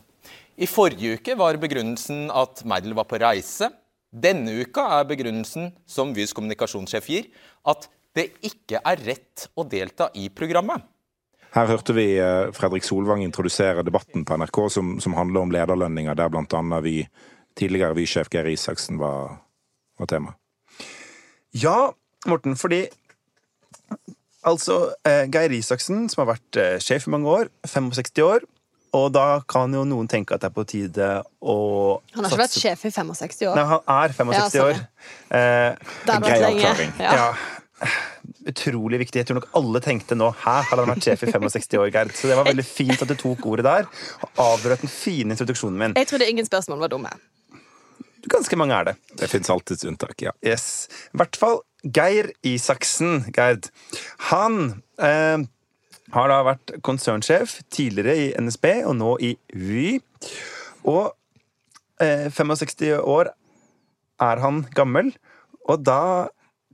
[0.55, 3.71] I forrige uke var begrunnelsen at Meidel var på reise.
[4.11, 7.31] Denne uka er begrunnelsen, som Vys kommunikasjonssjef gir,
[7.67, 10.85] at det ikke er rett å delta i programmet.
[11.55, 16.17] Her hørte vi eh, Fredrik Solvang introdusere debatten på NRK som, som handler om lederlønninger,
[16.17, 17.01] der annet vi,
[17.57, 19.39] tidligere Vy-sjef Geir Isaksen var,
[19.99, 20.35] var tema.
[21.55, 21.91] Ja,
[22.27, 22.87] Morten, fordi
[24.47, 28.45] Altså, eh, Geir Isaksen, som har vært eh, sjef i mange år, 65 år,
[28.97, 31.07] og da kan jo noen tenke at det er på tide
[31.41, 31.55] å
[32.15, 33.55] Han har ikke vært sjef i 65 år.
[33.59, 34.81] Nei, han er 65 Ja, år.
[35.29, 35.71] Eh,
[36.05, 36.65] Det har grei vært lenge.
[36.65, 36.93] avklaring.
[37.03, 37.15] Ja.
[37.21, 37.87] ja.
[38.49, 39.19] Utrolig viktig.
[39.21, 42.13] Jeg tror nok alle tenkte nå Her har han vært sjef i 65 år, Gerd.
[42.17, 43.87] Så det var veldig fint at du tok ordet der
[44.23, 45.97] og avbrøt den fine introduksjonen min.
[45.99, 47.11] Jeg trodde ingen spørsmål var dumme.
[48.27, 48.95] Ganske mange er det.
[49.21, 50.33] Det fins alltids unntak, ja.
[50.43, 50.87] Yes.
[51.13, 51.61] I hvert fall
[51.95, 53.69] Geir Isaksen, Gerd.
[54.31, 55.37] Han eh,
[56.15, 59.97] har da vært konsernsjef tidligere i NSB og nå i Vy.
[60.87, 61.11] Og
[62.03, 63.33] eh, 65 år
[64.23, 65.11] er han gammel,
[65.67, 66.01] og da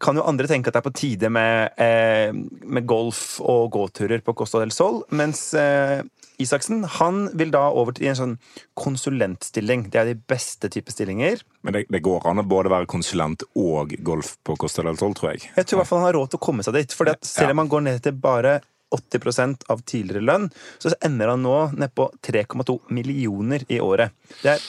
[0.04, 4.24] kan jo andre tenke at det er på tide med, eh, med golf og gåturer
[4.26, 6.04] på Costa del Sol, mens eh,
[6.41, 8.34] Isaksen han vil da over til en sånn
[8.80, 9.86] konsulentstilling.
[9.93, 11.43] Det er de beste type stillinger.
[11.63, 15.13] Men det, det går an å både være konsulent og golf på Costa del Sol,
[15.17, 15.46] tror jeg.
[15.54, 16.96] Jeg tror i hvert fall han har råd til å komme seg dit.
[16.98, 18.58] For selv om han går ned til bare
[18.93, 20.49] 80% av tidligere lønn,
[20.82, 24.13] så ender han nå ned på 3,2 millioner i året.
[24.43, 24.67] Det er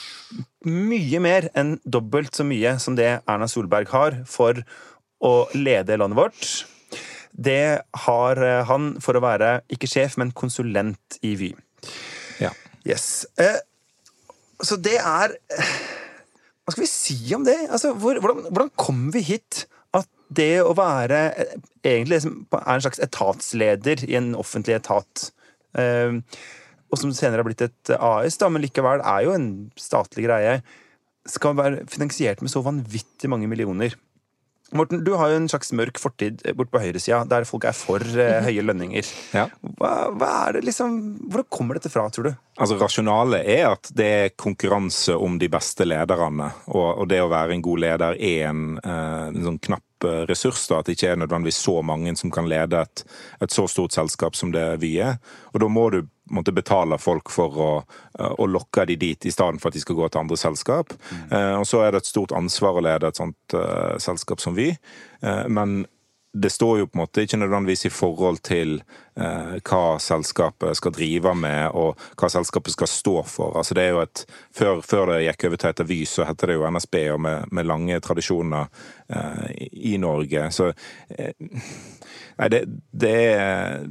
[0.69, 4.65] mye mer enn dobbelt så mye som det Erna Solberg har for
[5.25, 6.49] å lede landet vårt.
[7.35, 11.51] Det har eh, han for å være ikke sjef, men konsulent i Vy.
[12.43, 12.53] Ja.
[12.87, 13.27] Yes.
[13.41, 13.59] Eh,
[14.63, 15.73] så det er eh,
[16.65, 17.57] Hva skal vi si om det?
[17.67, 19.65] Altså, hvor, hvordan, hvordan kom vi hit?
[20.29, 25.29] Det å være eh, egentlig liksom er en slags etatsleder i en offentlig etat
[25.79, 26.17] eh,
[26.89, 29.49] Og som senere har blitt et AS, da, men likevel er jo en
[29.81, 30.59] statlig greie,
[31.29, 33.97] skal være finansiert med så vanvittig mange millioner.
[34.75, 38.03] Morten, du har jo en slags mørk fortid bort på høyresida, der folk er for
[38.03, 39.07] eh, høye lønninger.
[39.37, 39.45] Ja.
[39.79, 40.97] Hva, hva er det liksom
[41.31, 42.33] Hvor kommer dette fra, tror du?
[42.59, 46.51] Altså Rasjonalet er at det er konkurranse om de beste lederne.
[46.73, 49.94] Og, og det å være en god leder er en, eh, en sånn knapp eh,
[50.29, 50.67] ressurs.
[50.69, 53.05] da, At det ikke er nødvendigvis så mange som kan lede et,
[53.43, 55.19] et så stort selskap som det vi er.
[55.53, 57.71] Og da må du måtte betale folk for å,
[58.19, 60.95] eh, å lokke de dit, i stedet for at de skal gå til andre selskap.
[61.31, 64.57] Eh, og så er det et stort ansvar å lede et sånt eh, selskap som
[64.57, 64.71] vi.
[65.23, 65.85] Eh, men
[66.35, 68.81] det står jo på en måte ikke nødvendigvis i forhold til
[69.15, 73.55] eh, hva selskapet skal drive med, og hva selskapet skal stå for.
[73.61, 76.51] Altså det er jo et, før, før det gikk over til et Vy, så heter
[76.51, 78.67] det jo NSB, og med, med lange tradisjoner
[79.07, 80.49] eh, i, Norge.
[80.51, 80.73] Så
[81.15, 81.31] eh,
[82.35, 83.87] Nei, det, det er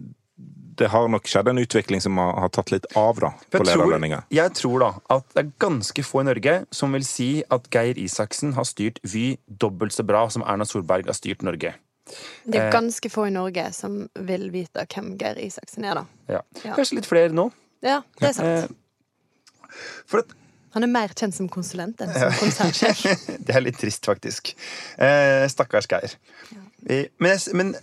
[0.74, 4.26] det har nok skjedd en utvikling som har, har tatt litt av da, på lederlønninger.
[4.34, 8.00] jeg tror da at det er ganske få i Norge som vil si at Geir
[8.02, 11.76] Isaksen har styrt Vy dobbelt så bra som Erna Solberg har styrt Norge.
[12.06, 12.68] Det Eh.
[12.68, 16.06] er ganske få i Norge som vil vite hvem Geir Isaksen er, da.
[16.28, 16.42] Ja.
[16.66, 16.74] Ja.
[16.76, 17.50] Kanskje litt flere nå.
[17.84, 18.72] Ja, det er sant.
[18.72, 19.70] Eh,
[20.08, 20.34] For at
[20.74, 23.04] Han er mer kjent som konsulent enn som konsernsjef.
[23.46, 24.56] Det er litt trist, faktisk.
[24.98, 26.16] Eh, stakkars Geir.
[26.50, 27.04] Ja.
[27.22, 27.76] Men, men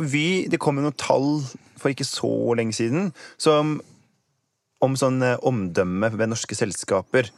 [0.00, 1.42] vi, det kom jo noen tall
[1.76, 3.80] for ikke så lenge siden som,
[4.80, 7.28] om sånn eh, omdømme ved norske selskaper.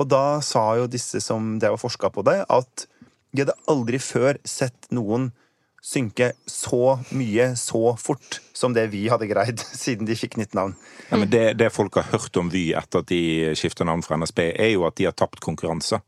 [0.00, 2.86] Og da sa jo disse som drev og forska på det, at
[3.34, 5.28] de hadde aldri før sett noen
[5.84, 10.76] synke så mye så fort som det vi hadde greid siden de fikk nytt navn.
[11.08, 14.18] Ja, men det, det folk har hørt om Vy etter at de skifter navn fra
[14.20, 16.00] NSB, er jo at de har tapt konkurranse.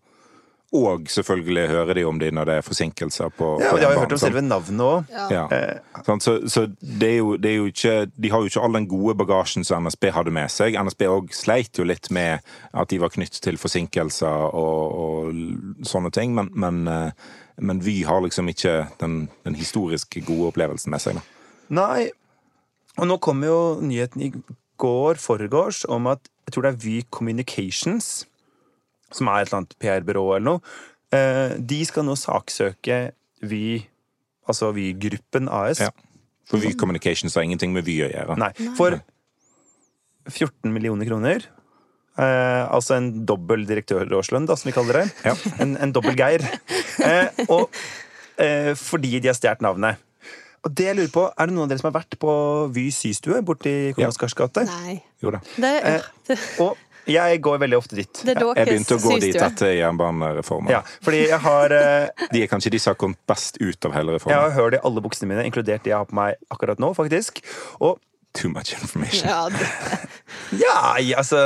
[0.71, 3.93] Og selvfølgelig hører de om de når det er forsinkelser på, Ja, og De har
[3.93, 5.09] jo hørt om selve navnet òg.
[5.11, 5.47] Ja.
[5.51, 6.15] Ja.
[6.23, 8.87] Så, så det er jo, det er jo ikke De har jo ikke all den
[8.87, 10.79] gode bagasjen som NSB hadde med seg.
[10.79, 16.15] NSB òg sleit jo litt med at de var knyttet til forsinkelser og, og sånne
[16.15, 21.03] ting, men, men, eh, men Vy har liksom ikke den, den historisk gode opplevelsen med
[21.03, 21.19] seg.
[21.19, 21.25] Da.
[21.81, 22.11] Nei.
[22.99, 24.33] Og nå kom jo nyheten i
[24.81, 28.11] går, foregårs, om at jeg tror det er Vy Communications,
[29.15, 30.63] som er et eller annet PR-byrå eller noe,
[31.15, 33.01] eh, de skal nå saksøke
[33.41, 33.81] Vy,
[34.51, 35.81] altså Vy-gruppen AS.
[35.87, 35.93] Ja.
[36.51, 38.37] For Vy Communications har ingenting med Vy å gjøre.
[38.41, 38.99] Nei, for
[40.29, 41.47] 14 millioner kroner.
[42.21, 45.07] Eh, altså en dobbel direktørårslønn, da, som vi kaller det.
[45.25, 45.37] Ja.
[45.63, 46.45] En, en dobbel Geir.
[47.05, 47.71] Eh, og
[48.41, 49.97] eh, fordi de har stjålet navnet.
[50.61, 52.33] Og det jeg lurer på, Er det noen av dere som har vært på
[52.75, 54.11] Vy systue borti Kong Ja.
[54.13, 54.67] Oscars gate?
[54.69, 54.99] Nei.
[55.25, 55.41] Jo da.
[55.57, 56.77] Det, Eh, og
[57.09, 58.21] jeg går veldig ofte dit.
[58.29, 60.71] det er Jeg begynte å gå dit etter jernbanereformen.
[60.71, 63.97] Ja, fordi jeg har, eh, De er kanskje de som har kommet best ut av
[63.97, 64.37] hele reformen.
[64.37, 66.93] jeg har hørt i alle buksene mine, inkludert de jeg har på meg akkurat nå,
[66.95, 67.41] faktisk.
[67.81, 67.99] Og
[68.33, 69.27] Too much information.
[69.27, 69.67] Ja, det,
[70.63, 71.41] Ja, ja, altså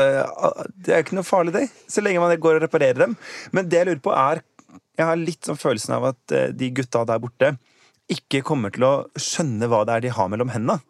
[0.77, 1.71] Det er ikke noe farlig, det.
[1.89, 3.17] Så lenge man går og reparerer dem.
[3.53, 4.43] Men det jeg lurer på, er
[4.99, 7.55] Jeg har litt sånn følelsen av at eh, de gutta der borte
[8.13, 10.83] ikke kommer til å skjønne hva det er de har mellom hendene.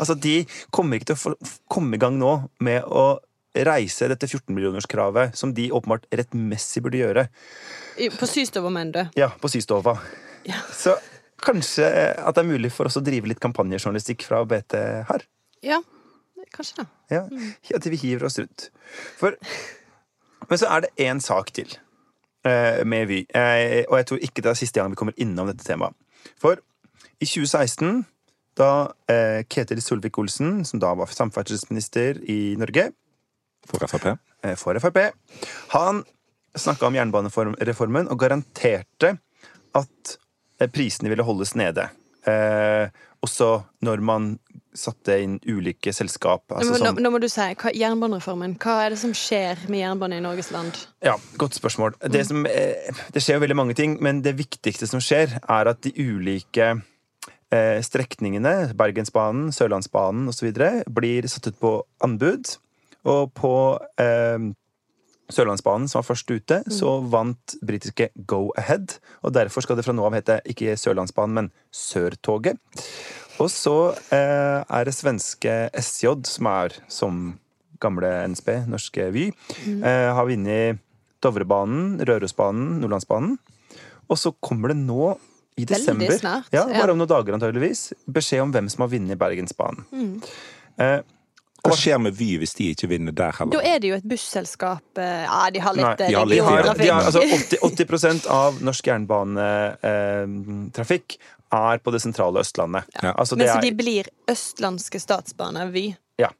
[0.00, 2.32] Altså, de kommer ikke til å komme i gang nå
[2.64, 3.20] med å
[3.52, 7.26] reise dette 14-millionerskravet, som de åpenbart rettmessig burde gjøre,
[8.16, 9.18] på Systova, mener du?
[9.20, 9.98] ja, på Systova.
[10.48, 10.62] Ja.
[10.72, 10.94] Så
[11.44, 14.78] kanskje eh, at det er mulig for oss å drive litt kampanjejournalistikk fra BT
[15.10, 15.26] her.
[15.62, 15.82] Ja,
[16.56, 16.88] kanskje det.
[17.12, 17.22] Ja,
[17.76, 18.70] At vi hiver oss rundt.
[19.20, 19.36] For,
[20.48, 21.76] men så er det én sak til
[22.44, 23.22] med Vy.
[23.28, 25.94] Eh, og jeg tror ikke det er siste gang vi kommer innom dette temaet.
[26.40, 26.58] For
[27.22, 28.02] i 2016,
[28.58, 28.70] da
[29.10, 32.90] eh, Ketil Solvik-Olsen, som da var samferdselsminister i Norge
[33.68, 34.10] For Frp.
[34.44, 34.98] eh, for Frp,
[35.76, 36.02] han
[36.58, 39.14] snakka om jernbanereformen og garanterte
[39.78, 40.16] at
[40.60, 41.88] eh, prisene ville holdes nede.
[42.28, 42.90] Eh,
[43.22, 44.32] også når man
[44.74, 46.44] satte inn ulike selskap.
[46.54, 48.56] Altså nå, nå må du si hva, jernbanereformen.
[48.62, 50.78] Hva er det som skjer med jernbane i Norges land?
[51.04, 51.98] Ja, godt spørsmål.
[52.12, 55.72] Det, som, eh, det skjer jo veldig mange ting, men det viktigste som skjer, er
[55.72, 56.72] at de ulike
[57.52, 60.50] eh, strekningene, Bergensbanen, Sørlandsbanen osv.,
[60.88, 62.56] blir satt ut på anbud.
[63.12, 63.54] Og på
[64.00, 64.50] eh,
[65.32, 68.98] Sørlandsbanen, som var først ute, så vant britiske Go Ahead.
[69.22, 72.60] Og derfor skal det fra nå av hete ikke Sørlandsbanen, men Sørtoget.
[73.40, 73.74] Og så
[74.12, 77.38] eh, er det svenske SJ, som er som
[77.82, 79.24] gamle NSB, norske Vy,
[79.82, 80.78] eh, har vunnet
[81.22, 83.36] Dovrebanen, Rørosbanen, Nordlandsbanen.
[84.10, 85.14] Og så kommer det nå
[85.60, 86.78] i desember, snart, ja, ja.
[86.80, 89.82] bare om noen dager antageligvis, beskjed om hvem som har vunnet Bergensbanen.
[89.92, 90.16] Mm.
[90.82, 91.00] Eh,
[91.62, 93.54] Hva skjer med Vy hvis de ikke vinner der heller?
[93.54, 96.26] Da er det jo et busselskap eh, Ja, de har litt Nei, eh, de har
[96.26, 96.82] litt- de har, regiontrafikk.
[96.82, 97.54] de har, altså 80,
[97.86, 101.06] 80 av norsk jernbanetrafikk
[101.52, 102.88] er på det sentrale Østlandet.
[103.02, 103.12] Ja.
[103.12, 105.90] Altså, Men så er de blir Østlandske Statsbaner, Vy.
[106.20, 106.30] ja,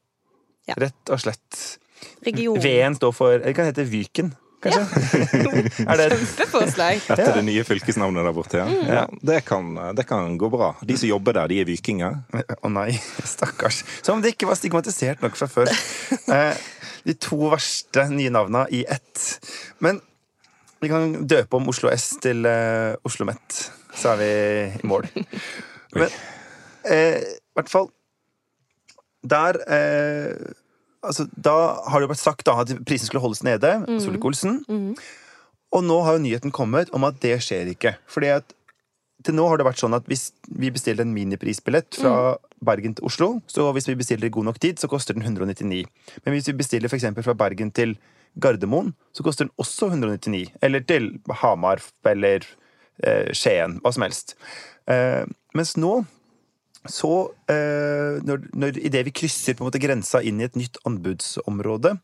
[0.68, 0.74] Ja.
[0.78, 1.78] rett og slett.
[2.26, 2.58] Region.
[2.62, 4.82] V-en står for Det kan hete Vyken, kanskje?
[4.82, 5.96] Ja.
[6.00, 7.02] det Kjempeforslag.
[7.10, 8.66] Etter det nye fylkesnavnet der borte, ja.
[8.94, 10.72] ja det, kan, det kan gå bra.
[10.82, 12.20] De som jobber der, de er vikinger.
[12.32, 12.92] Å nei,
[13.26, 13.82] stakkars.
[14.02, 15.70] Som om det ikke var stigmatisert nok fra før.
[16.32, 16.54] Eh,
[17.04, 19.22] de to verste nye navna i ett.
[19.82, 19.98] Men
[20.82, 23.58] vi kan døpe om Oslo S til uh, Oslo Met,
[23.94, 24.30] så er vi
[24.82, 25.06] i mål.
[25.98, 26.08] Men
[26.88, 27.90] eh, i hvert fall
[29.28, 30.52] Der eh,
[31.02, 31.52] Altså, da
[31.90, 33.72] har det jo vært sagt da, at prisen skulle holdes nede.
[34.00, 34.60] Solvik-Olsen.
[35.74, 37.96] Og nå har jo nyheten kommet om at det skjer ikke.
[38.06, 38.54] Fordi at
[39.26, 43.06] til nå har det vært sånn at hvis vi bestiller en miniprisbillett fra Bergen til
[43.10, 45.82] Oslo, så hvis vi bestiller i god nok tid, så koster den 199.
[46.24, 47.08] Men hvis vi bestiller f.eks.
[47.18, 47.96] fra Bergen til
[48.40, 50.54] Gardermoen, så koster den også 199.
[50.64, 51.10] Eller til
[51.42, 52.46] Hamar eller
[53.04, 53.78] eh, Skien.
[53.82, 54.36] Hva som helst.
[54.90, 55.24] Eh,
[55.56, 56.00] mens nå
[56.90, 60.80] så eh, når, når Idet vi krysser på en måte grensa inn i et nytt
[60.88, 61.94] anbudsområde,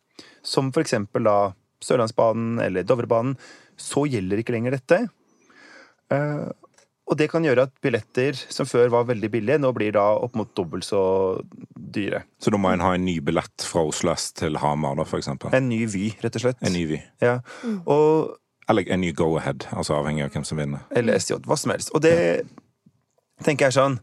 [0.46, 1.38] som for eksempel da
[1.82, 3.34] Sørlandsbanen eller Dovrebanen,
[3.78, 5.00] så gjelder ikke lenger dette.
[6.14, 6.46] Eh,
[7.08, 10.34] og det kan gjøre at billetter som før var veldig billige, nå blir da opp
[10.36, 11.00] mot dobbelt så
[11.74, 12.22] dyre.
[12.42, 15.22] Så da må en ha en ny billett fra Oslo S til Hamar, da, for
[15.22, 15.54] eksempel?
[15.56, 16.60] En ny Vy, rett og slett.
[16.60, 17.00] En ny Vy.
[17.24, 17.38] Ja.
[17.88, 18.36] Og,
[18.68, 20.84] Eller en ny Go-Ahead, altså avhengig av hvem som vinner.
[20.92, 21.94] eller SJ, hva som helst.
[21.96, 22.44] Og det
[23.44, 23.98] tenker jeg sånn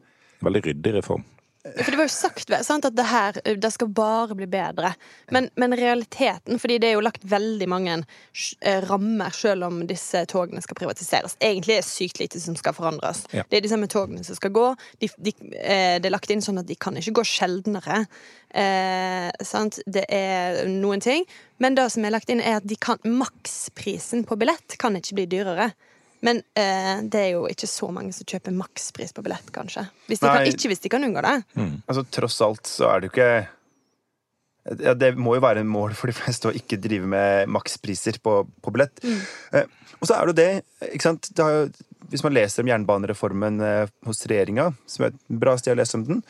[0.45, 1.23] Veldig ryddig reform.
[1.65, 4.91] For det var jo sagt sant, at det her det skal bare bli bedre.
[5.33, 10.21] Men, men realiteten, fordi det er jo lagt veldig mange eh, rammer selv om disse
[10.29, 11.37] togene skal privatiseres.
[11.41, 13.23] Egentlig er det sykt lite som skal forandres.
[13.33, 13.47] Ja.
[13.49, 14.67] Det er de samme togene som skal gå.
[15.01, 18.03] De, de, eh, det er lagt inn sånn at de kan ikke gå sjeldnere.
[18.53, 19.81] Eh, sant?
[19.89, 21.25] Det er noen ting.
[21.57, 25.17] Men det som er lagt inn, er at de kan, maksprisen på billett kan ikke
[25.17, 25.71] bli dyrere.
[26.25, 29.85] Men eh, det er jo ikke så mange som kjøper makspris på billett, kanskje.
[30.09, 31.35] Hvis de kan, ikke hvis de kan unngå det.
[31.85, 33.31] Altså, tross alt så er det jo ikke
[34.81, 38.17] ja, Det må jo være en mål for de fleste å ikke drive med makspriser
[38.23, 39.03] på, på billett.
[39.53, 39.67] Eh,
[39.99, 41.67] og så er det jo det, ikke sant det har jo,
[42.11, 45.99] Hvis man leser om jernbanereformen eh, hos regjeringa, som er et bra sted å lese
[45.99, 46.23] om den,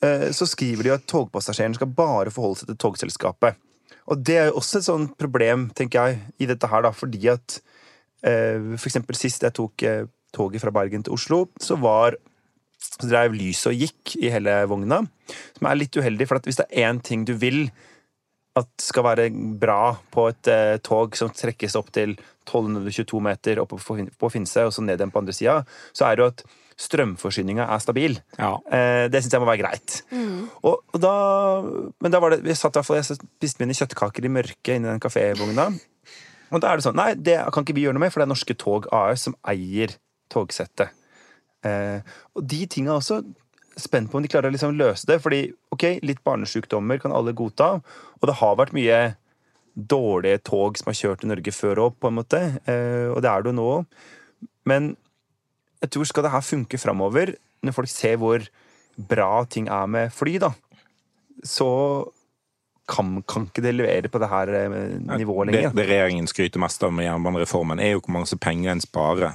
[0.00, 3.60] eh, så skriver de jo at togpassasjeren skal bare forholde seg til togselskapet.
[4.10, 7.28] Og det er jo også et sånt problem, tenker jeg, i dette her, da, fordi
[7.32, 7.71] at eh,
[8.22, 12.16] for eksempel sist jeg tok eh, toget fra Bergen til Oslo, så var
[12.82, 15.02] så drev lyset og gikk i hele vogna,
[15.56, 17.68] som er litt uheldig, for at hvis det er én ting du vil
[18.58, 19.28] at skal være
[19.60, 24.66] bra på et eh, tog som trekkes opp til 1222 meter oppe på, på Finse,
[24.66, 25.62] og så ned igjen på andre sida,
[25.96, 26.42] så er det jo at
[26.82, 28.18] strømforsyninga er stabil.
[28.36, 28.56] Ja.
[28.66, 30.02] Eh, det syns jeg må være greit.
[30.60, 31.14] Og, og da,
[32.02, 34.74] men da var det Vi satt i hvert fall, jeg spiste mine kjøttkaker i mørket
[34.76, 35.70] inni den kafévogna.
[36.52, 38.28] Og da er det sånn Nei, det kan ikke vi gjøre noe med, for det
[38.28, 39.96] er Norske Tog AS som eier
[40.32, 40.92] togsettet.
[41.66, 42.00] Eh,
[42.36, 43.22] og de tinga også
[43.80, 45.18] spent på om de klarer å liksom løse det.
[45.24, 47.74] Fordi ok, litt barnesjukdommer kan alle godta,
[48.20, 49.02] og det har vært mye
[49.72, 52.42] dårlige tog som har kjørt i Norge før òg, på en måte.
[52.68, 54.02] Eh, og det er det jo nå òg.
[54.68, 54.92] Men
[55.82, 58.44] jeg tror skal det her funke framover, når folk ser hvor
[59.08, 60.52] bra ting er med fly, da,
[61.46, 61.70] så
[62.88, 64.68] kan, kan ikke det levere på det her eh,
[65.18, 65.70] nivået lenger.
[65.74, 69.34] det regjeringen skryter mest av med jernbanereformen, er jo hvor mange penger en sparer.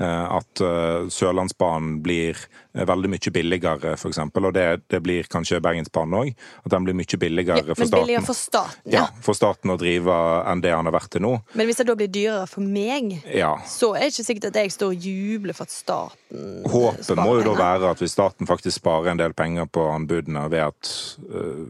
[0.00, 2.38] Eh, At eh, Sørlandsbanen blir
[2.86, 4.44] veldig mye billigere, for eksempel.
[4.46, 6.28] Og det, det blir kanskje Bergensbanen òg.
[6.62, 8.04] At den blir mye billigere Ja, for staten.
[8.04, 9.06] billigere for staten, Ja, ja.
[9.26, 10.14] for staten å drive
[10.52, 11.32] enn det han har vært til nå.
[11.58, 13.56] Men hvis det da blir dyrere for meg, Ja.
[13.66, 17.24] så er det ikke sikkert at jeg står og jubler for at staten Håpet sparer
[17.24, 20.62] må jo da være at hvis staten faktisk sparer en del penger på anbudene ved
[20.68, 20.94] at
[21.26, 21.66] øh,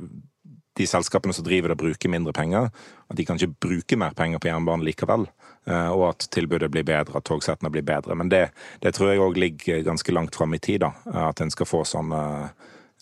[0.78, 2.70] de selskapene som driver det, bruker mindre penger,
[3.10, 5.26] at de kan ikke bruke mer penger på jernbanen likevel.
[5.68, 8.14] øh, Og at tilbudet blir bedre, at togsettene blir bedre.
[8.14, 8.48] Men det,
[8.82, 10.92] det tror jeg òg ligger ganske langt fram i tid, da.
[11.28, 12.20] At en skal få sånne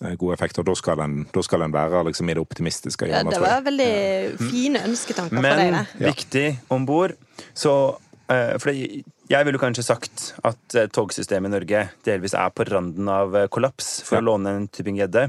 [0.02, 0.62] øh, gode effekter.
[0.62, 4.38] Da skal en, da skal en være liksom i det optimistiske Ja, det var veldig
[4.50, 7.16] fine ønsketanker for deg Men viktig om bord.
[7.54, 7.96] Så
[8.30, 12.66] eh, For det, jeg ville kanskje sagt at eh, togsystemet i Norge delvis er på
[12.68, 14.22] randen av eh, kollaps, for Ja.
[14.22, 15.26] å låne en Tybing-Gjedde.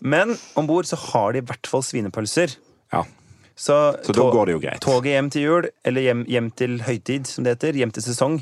[0.00, 2.56] Men om bord så har de i hvert fall svinepølser.
[2.92, 3.04] Ja.
[3.58, 3.74] Så,
[4.06, 4.80] Så da går det jo greit.
[4.84, 8.36] Toget hjem til jul, eller hjem, hjem til høytid, som det heter, hjem til sesong,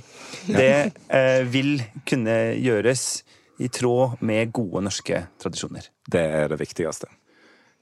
[0.50, 3.22] det eh, vil kunne gjøres
[3.64, 5.88] i tråd med gode norske tradisjoner.
[6.12, 7.08] Det er det viktigste.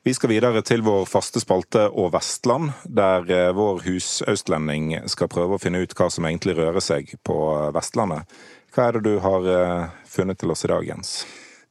[0.04, 5.56] Vi skal videre til vår faste spalte Og Vestland, der eh, vår husøstlending skal prøve
[5.56, 7.36] å finne ut hva som egentlig rører seg på
[7.72, 8.28] Vestlandet.
[8.74, 11.14] Hva er det du har eh, funnet til oss i dag, Jens?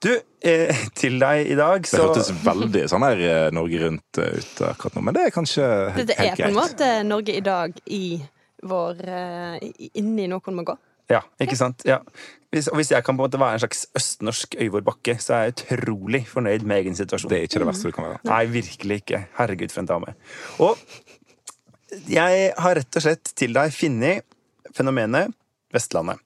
[0.04, 0.10] Du,
[0.44, 4.64] eh, til deg i dag, Det så hørtes veldig sånn her eh, Norge Rundt ut
[4.72, 6.10] akkurat nå, men det er kanskje helt greit.
[6.10, 8.04] Det er på en måte Norge i dag i
[8.64, 9.06] vår
[9.62, 10.76] i- Inni noen må gå.
[11.14, 11.86] Ja, ikke sant?
[11.88, 12.02] Ja.
[12.54, 15.34] Hvis, og hvis jeg kan på en måte være en slags østnorsk Øyvor Bakke, så
[15.38, 17.32] er jeg utrolig fornøyd med egen situasjon.
[17.32, 18.22] Det er ikke det verste du kan være.
[18.30, 19.24] Nei, virkelig ikke.
[19.40, 20.14] Herregud, for en dame.
[20.62, 20.78] Og
[22.10, 24.26] jeg har rett og slett til deg funnet
[24.74, 25.34] fenomenet
[25.74, 26.22] Vestlandet.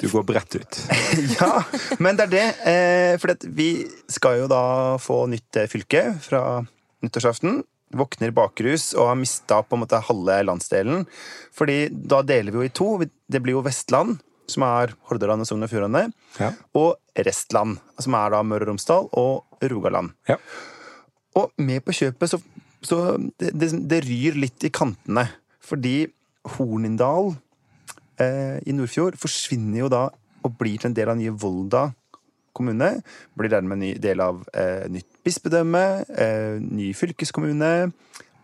[0.00, 0.80] Du går bredt ut.
[1.38, 1.62] Ja,
[2.02, 2.46] men det er det.
[2.66, 3.68] Eh, for vi
[4.10, 4.64] skal jo da
[5.00, 6.64] få nytt eh, fylke fra
[7.04, 7.62] nyttårsaften.
[7.98, 11.04] Våkner bakrus og har mista på en måte halve landsdelen.
[11.54, 12.88] Fordi da deler vi jo i to.
[13.04, 14.18] Det blir jo Vestland,
[14.50, 16.06] som er Hordaland og Sogn og Fjordane.
[16.40, 16.52] Ja.
[16.76, 20.14] Og Restland, som er da Møre og Romsdal og Rogaland.
[20.28, 20.38] Ja.
[21.38, 22.40] Og med på kjøpet så,
[22.84, 23.00] så
[23.40, 25.26] det, det, det ryr litt i kantene.
[25.64, 26.04] Fordi
[26.56, 27.32] Hornindal
[28.20, 30.08] eh, i Nordfjord forsvinner jo da
[30.44, 31.88] og blir til en del av nye Volda
[32.56, 32.90] kommune.
[33.38, 35.84] Blir dermed en ny del av eh, nytt bispedømme,
[36.14, 37.72] eh, ny fylkeskommune.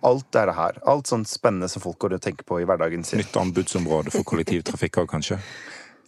[0.06, 0.80] Alt er det her.
[0.88, 3.20] Alt sånt spennende som folk går og tenker på i hverdagen sin.
[3.20, 5.40] Nytt anbudsområde for kollektivtrafikk òg, kanskje.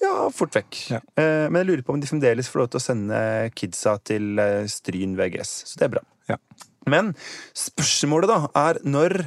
[0.02, 0.78] Ja, fort vekk.
[0.90, 1.02] Ja.
[1.20, 3.20] Eh, men jeg lurer på om de fremdeles får lov til å sende
[3.58, 5.52] kidsa til eh, Stryn VGS.
[5.70, 6.02] Så det er bra.
[6.30, 6.40] Ja.
[6.90, 7.12] Men
[7.54, 9.20] spørsmålet da er når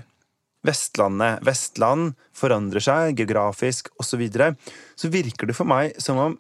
[0.65, 4.49] Vestlandet, Vestland, forandrer seg geografisk osv., så, videre,
[4.97, 6.37] så virker det for meg som om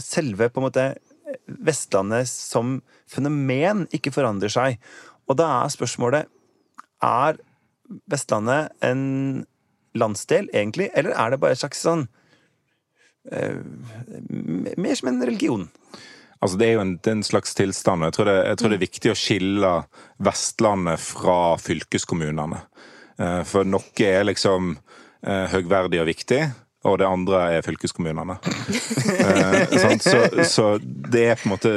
[0.00, 0.86] selve på en måte
[1.46, 2.78] Vestlandet som
[3.10, 4.78] fenomen ikke forandrer seg.
[5.28, 6.30] Og da er spørsmålet
[7.04, 7.38] Er
[8.10, 9.44] Vestlandet en
[9.94, 12.06] landsdel, egentlig, eller er det bare et slags sånn
[13.30, 13.60] uh,
[14.80, 15.68] Mer som en religion?
[16.44, 18.04] Altså, det er jo en, er en slags tilstand.
[18.04, 19.70] Jeg tror, det, jeg tror det er viktig å skille
[20.26, 22.58] Vestlandet fra fylkeskommunene.
[23.16, 26.42] Eh, For noe er liksom eh, høgverdig og viktig,
[26.84, 28.36] og det andre er fylkeskommunene.
[29.14, 31.70] Eh, så, så det er på en måte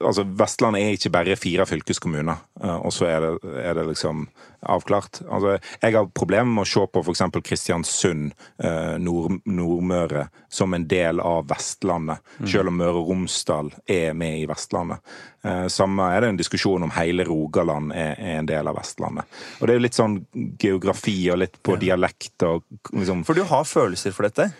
[0.00, 4.24] Altså, Vestlandet er ikke bare fire fylkeskommuner, og så er det, er det liksom
[4.64, 5.20] avklart.
[5.28, 7.22] Altså, jeg har problemer med å se på f.eks.
[7.44, 14.16] Kristiansund, eh, Nord, Nordmøre, som en del av Vestlandet, selv om Møre og Romsdal er
[14.16, 15.02] med i Vestlandet.
[15.44, 19.28] Eh, Samme er det en diskusjon om hele Rogaland er, er en del av Vestlandet.
[19.58, 20.20] Og det er jo litt sånn
[20.60, 24.52] geografi og litt på dialekt og liksom For du har følelser for dette?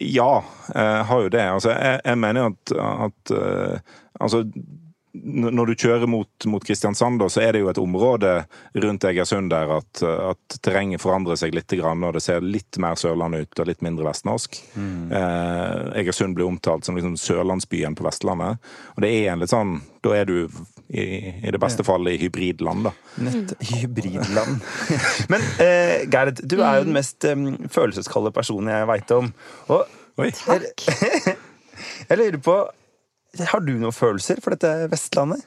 [0.00, 1.42] ja, jeg har jo det.
[1.42, 2.74] Altså, jeg, jeg mener at,
[3.06, 4.44] at eh, altså,
[5.22, 8.32] når du kjører mot, mot Kristiansand, så er det jo et område
[8.78, 13.38] rundt Egersund der at, at terrenget forandrer seg litt, og det ser litt mer Sørland
[13.38, 14.58] ut og litt mindre vestnorsk.
[14.78, 18.62] Eh, Egersund blir omtalt som liksom sørlandsbyen på Vestlandet.
[18.96, 20.48] Og det er en litt sånn Da er du
[20.88, 21.02] i,
[21.42, 22.92] i det beste fallet i hybridland, da.
[23.26, 24.62] Nett hybridland.
[25.32, 27.36] Men eh, Gerd, du er jo den mest eh,
[27.74, 29.32] følelseskalde personen jeg veit om.
[29.74, 29.84] Og
[30.18, 30.32] Oi.
[30.34, 30.82] Takk.
[32.08, 32.56] jeg lurer på
[33.46, 35.44] Har du noen følelser for dette Vestlandet?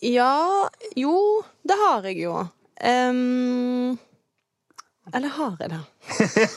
[0.00, 2.38] Ja Jo, det har jeg jo.
[2.80, 3.98] Um,
[5.12, 5.80] eller har jeg det?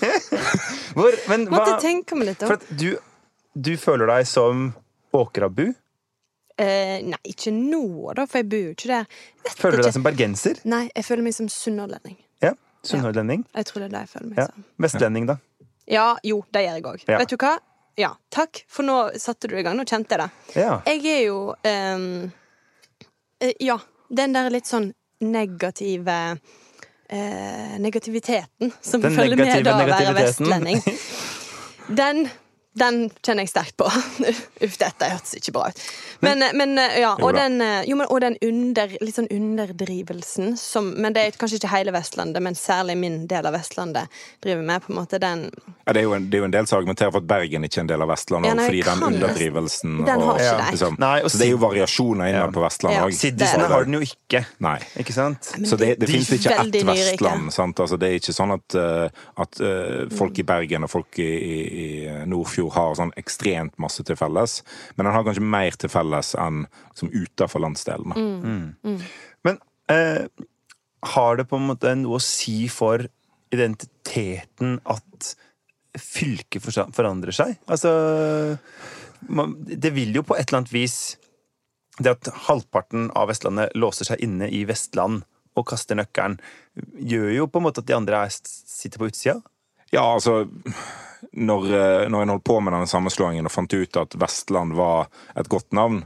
[0.95, 2.61] Hvor, men hva Måtte tenke meg litt For om.
[2.61, 2.93] at du,
[3.57, 4.69] du føler deg som
[5.13, 5.65] Åkrabu?
[6.53, 7.81] Uh, nei, ikke nå,
[8.15, 9.07] da, for jeg bor jo ikke der.
[9.43, 9.87] Vet Føler du ikke.
[9.89, 10.59] deg som bergenser?
[10.69, 12.17] Nei, jeg føler meg som sunnhordlending.
[12.45, 12.51] Ja.
[12.85, 13.43] Sunnhordlending?
[13.57, 14.45] Jeg tror det er det jeg føler meg Ja.
[14.51, 14.65] som.
[14.85, 15.37] Vestlending, da?
[15.89, 17.05] Ja, jo, det gjør jeg òg.
[17.09, 17.17] Ja.
[17.23, 17.55] Vet du hva?
[17.95, 19.77] Ja, takk, for nå satte du i gang.
[19.77, 20.61] Nå kjente jeg det.
[20.63, 20.77] Ja.
[20.89, 23.77] Jeg er jo eh, Ja,
[24.09, 24.91] den der litt sånn
[25.23, 26.17] negative
[27.13, 30.81] uh, Negativiteten som Den følger med da å være vestlending.
[31.99, 32.25] Den,
[32.73, 33.85] den kjenner jeg sterkt på.
[34.65, 35.81] Uff, dette hørtes ikke bra ut.
[36.25, 40.55] Men, men eh, ja, og den, eh, jo, men, og den under, litt sånn underdrivelsen
[40.57, 44.09] som Men det er kanskje ikke hele Vestlandet, men særlig min del av Vestlandet
[44.43, 44.81] driver med.
[44.85, 45.43] på en måte den
[45.85, 47.67] Ja, det, er jo en, det er jo en del som argumenterer for at Bergen
[47.67, 50.67] ikke er en del av Vestlandet, Ja, nei, fordi den underdrivelsen Den har og, det.
[50.73, 52.51] liksom, Nei, og Så det er jo variasjoner innad Ja.
[52.57, 53.05] på Vestlandet Ja.
[53.07, 53.13] òg.
[53.19, 54.45] Siddisene har den jo ikke.
[54.63, 54.77] Nei.
[54.99, 55.51] Ikke sant?
[55.57, 56.83] Men Så det, det de- er ikke ett.
[56.93, 57.51] Vestland.
[57.53, 57.79] Sant?
[57.79, 61.23] Altså, det er ikke sånn at, eh, at eh, folk i Bergen og folk i,
[61.23, 61.55] i,
[62.07, 62.25] i
[62.63, 64.61] Nordfjord har sånn ekstremt masse til felles.
[64.95, 68.15] Men den har kanskje mer til felles enn som utenfor landsdelene.
[68.15, 68.99] Mm.
[69.43, 69.59] Men
[69.91, 70.27] eh,
[71.13, 73.03] har det på en måte noe å si for
[73.53, 75.33] identiteten at
[75.99, 76.63] fylket
[76.95, 77.57] forandrer seg?
[77.67, 78.57] Altså
[79.29, 81.17] man, Det vil jo på et eller annet vis
[82.01, 85.21] Det at halvparten av Vestlandet låser seg inne i Vestland
[85.53, 86.39] og kaster nøkkelen,
[86.97, 89.35] gjør jo på en måte at de andre er, sitter på utsida.
[89.93, 90.47] Ja, altså
[91.31, 95.09] når, eh, når en holdt på med denne sammenslåingen og fant ut at Vestland var
[95.37, 96.03] et godt navn,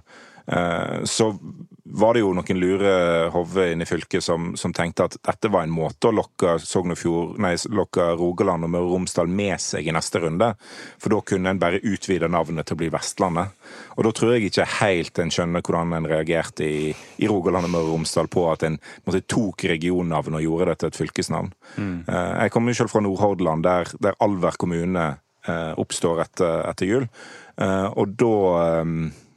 [0.48, 1.26] så
[1.92, 2.92] var det jo noen lure
[3.34, 7.38] hoder inne i fylket som, som tenkte at dette var en måte å lokke, Sognefjord,
[7.42, 10.52] nei, lokke Rogaland og Møre og Romsdal med seg i neste runde.
[11.02, 13.56] For da kunne en bare utvide navnet til å bli Vestlandet.
[13.96, 17.76] Og da tror jeg ikke helt en skjønner hvordan en reagerte i, i Rogaland og
[17.76, 21.54] Møre og Romsdal på at en måte, tok regionnavn og gjorde det til et fylkesnavn.
[21.78, 21.96] Mm.
[22.08, 25.08] Jeg kommer jo selv fra Nordhordland, der, der Alver kommune
[25.48, 27.08] eh, oppstår etter, etter jul.
[27.58, 28.36] Eh, og da
[28.66, 28.94] eh,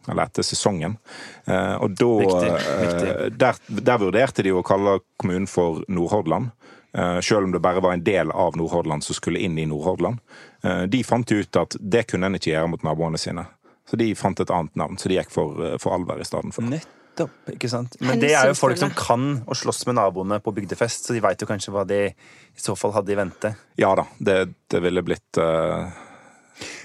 [0.08, 0.96] Eller etter sesongen.
[1.44, 2.08] Eh, og da
[2.46, 3.28] eh.
[3.36, 6.50] Der, der vurderte de å kalle kommunen for Nordhordland.
[6.96, 10.18] eh, Selv om det bare var en del av Nordhordland som skulle inn i Nordhordland.
[10.64, 13.44] Eh, De fant ut at det kunne en ikke gjøre mot naboene sine.
[13.90, 16.62] Så de fant et annet navn, så de gikk for, for Alver i stedet for.
[16.62, 17.32] Nettopp.
[17.52, 17.96] ikke sant?
[18.00, 21.20] Men det er jo folk som kan å slåss med naboene på bygdefest, så de
[21.24, 23.50] veit jo kanskje hva de i så fall hadde i vente.
[23.82, 24.36] Ja da, det,
[24.70, 25.90] det ville blitt uh,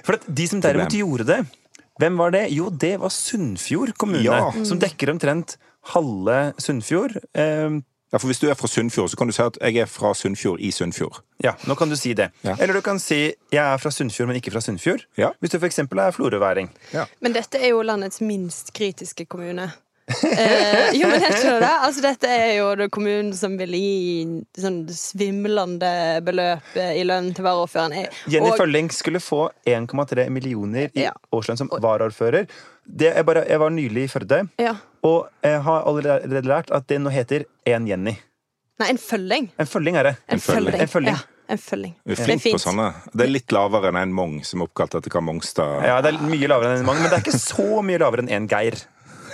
[0.04, 1.40] For at de som derimot gjorde det,
[2.00, 2.48] hvem var det?
[2.52, 4.24] Jo, det var Sunnfjord kommune.
[4.24, 4.52] Ja.
[4.68, 5.58] Som dekker omtrent
[5.94, 7.20] halve Sunnfjord.
[7.34, 7.82] Eh,
[8.14, 10.14] Ja, for Hvis du er fra Sunnfjord, så kan du si at jeg er fra
[10.16, 11.18] Sunnfjord i Sunnfjord.
[11.44, 12.30] ja, nå kan du si det.
[12.44, 12.56] Ja.
[12.60, 15.06] Eller du kan si 'jeg er fra Sunnfjord, men ikke fra Sunnfjord'.
[15.18, 15.32] Ja.
[15.42, 15.80] Hvis du f.eks.
[15.80, 16.70] er florøværing.
[17.20, 19.72] Men dette er jo landets minst kritiske kommune.
[20.08, 21.70] Eh, jo, men er ikke det?
[21.88, 24.26] Altså, dette er jo det kommunen som vil gi
[24.62, 25.90] sånn svimlende
[26.26, 28.08] beløp eh, i lønn til varaordføreren.
[28.32, 31.14] Jenny og- Følling skulle få 1,3 millioner i Ja.
[31.34, 32.48] årslønn som varaordfører.
[32.86, 34.76] Det er bare, jeg var nylig i Førde, Ja.
[35.04, 38.18] og jeg har allerede lært at det nå heter én Jenny.
[38.80, 39.50] Nei, en følling.
[39.58, 40.18] En følling er det.
[40.30, 40.76] En følling.
[40.82, 41.16] En følling.
[41.16, 41.22] Ja.
[41.48, 41.94] En følling.
[42.06, 42.94] Vi er Det er flink på sånne.
[43.16, 46.16] Det er litt lavere enn en Mong, som er oppkalt etter hva Mongstad Ja, det
[46.16, 48.48] er mye lavere enn en Mong, men det er ikke så mye lavere enn en
[48.48, 48.74] Geir.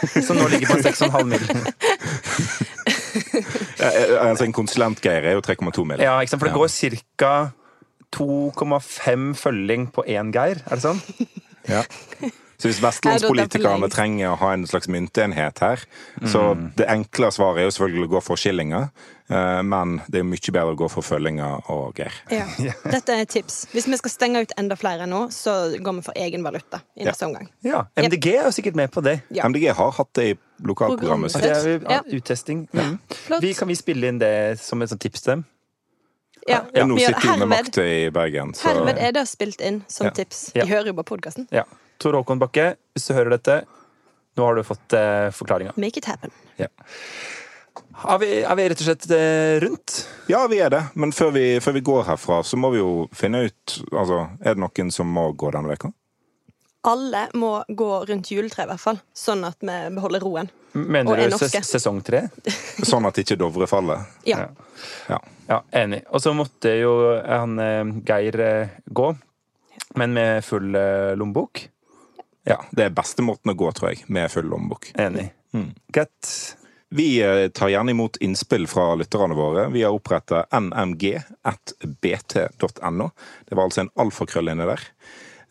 [0.28, 1.44] Som nå ligger på en 6,5 mil.
[3.82, 6.00] Eh, Altså, en konsulentgeir er jo 3,2 mill.
[6.04, 6.42] Ja, ikke sant?
[6.42, 6.60] For det Ja.
[6.60, 6.68] går
[7.18, 7.52] ca.
[8.12, 11.02] 2,5 følging på én Geir, er det sånn?
[11.70, 11.84] Ja.
[12.62, 15.78] Så hvis er vestlandspolitikerne trenger å ha en slags myntenhet her,
[16.28, 16.76] så Mm.
[16.76, 20.52] det enkle svaret er jo selvfølgelig å gå for skillinger, eh, men det er mye
[20.54, 22.14] bedre å gå for følginga og geir.
[22.32, 22.46] Ja.
[22.84, 23.62] Dette er et tips.
[23.72, 27.06] Hvis vi skal stenge ut enda flere nå, så går vi for egen valuta i
[27.08, 27.50] neste omgang.
[27.66, 29.18] Ja, MDG er jo sikkert med på det.
[29.34, 29.48] Ja.
[29.50, 30.36] MDG har hatt det i
[30.68, 31.44] lokalprogrammet sitt.
[31.48, 32.02] Det er jo Ja.
[32.20, 32.68] uttesting.
[32.74, 33.00] Mm.
[33.42, 35.46] Vi, kan vi spille inn det som et tips til dem?
[36.48, 36.64] Ja.
[36.74, 40.08] Ja, nå sitter jo med makta i Bergen, så Herved er det spilt inn som
[40.08, 40.12] Ja.
[40.12, 40.52] tips.
[40.56, 40.66] Ja.
[40.66, 41.48] Hører jo på podkasten.
[41.52, 41.64] Ja.
[42.02, 43.60] Tor Håkon Bakke, hvis du hører dette,
[44.38, 45.74] nå har du fått uh, forklaringa.
[45.78, 46.32] Make it happen.
[48.02, 49.98] Er vi, er vi rett og slett eh, rundt?
[50.32, 50.82] Ja, vi er det.
[51.00, 54.56] Men før vi, før vi går herfra, så må vi jo finne ut altså, Er
[54.58, 55.92] det noen som må gå denne veka?
[56.90, 58.98] Alle må gå rundt juletreet, i hvert fall.
[59.14, 60.50] Sånn at vi beholder roen.
[60.74, 62.24] Mener Og er du ses sesong tre?
[62.90, 64.08] Sånn at ikke Dovre faller.
[64.26, 64.48] Ja.
[65.12, 65.20] Ja.
[65.52, 66.00] Ja, enig.
[66.10, 69.12] Og så måtte jo han eh, Geir eh, gå,
[70.00, 71.68] men med full eh, lommebok.
[72.50, 72.58] ja.
[72.72, 74.90] Det er beste måten å gå, tror jeg, med full lommebok.
[74.98, 75.28] Enig.
[75.54, 75.70] Mm.
[75.94, 76.32] Greit.
[76.94, 79.70] Vi eh, tar gjerne imot innspill fra lytterne våre.
[79.70, 81.20] Vi har oppretta nmg.bt.no.
[83.50, 84.82] Det var altså en alfakrøll inne der.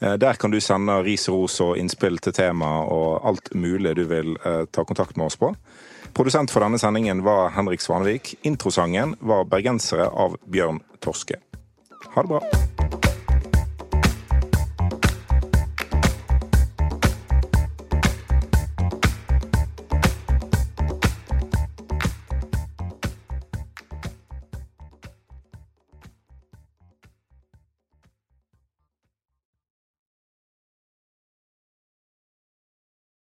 [0.01, 3.97] Eh, Der kan du sende ris og ros og innspill til tema og alt mulig
[3.97, 5.55] du vil eh, ta kontakt med oss på.
[6.13, 8.35] Produsent for denne sendingen var Henrik Svanevik.
[8.43, 11.37] Introsangen var 'Bergensere' av Bjørn Torske.
[12.15, 12.41] Ha det bra.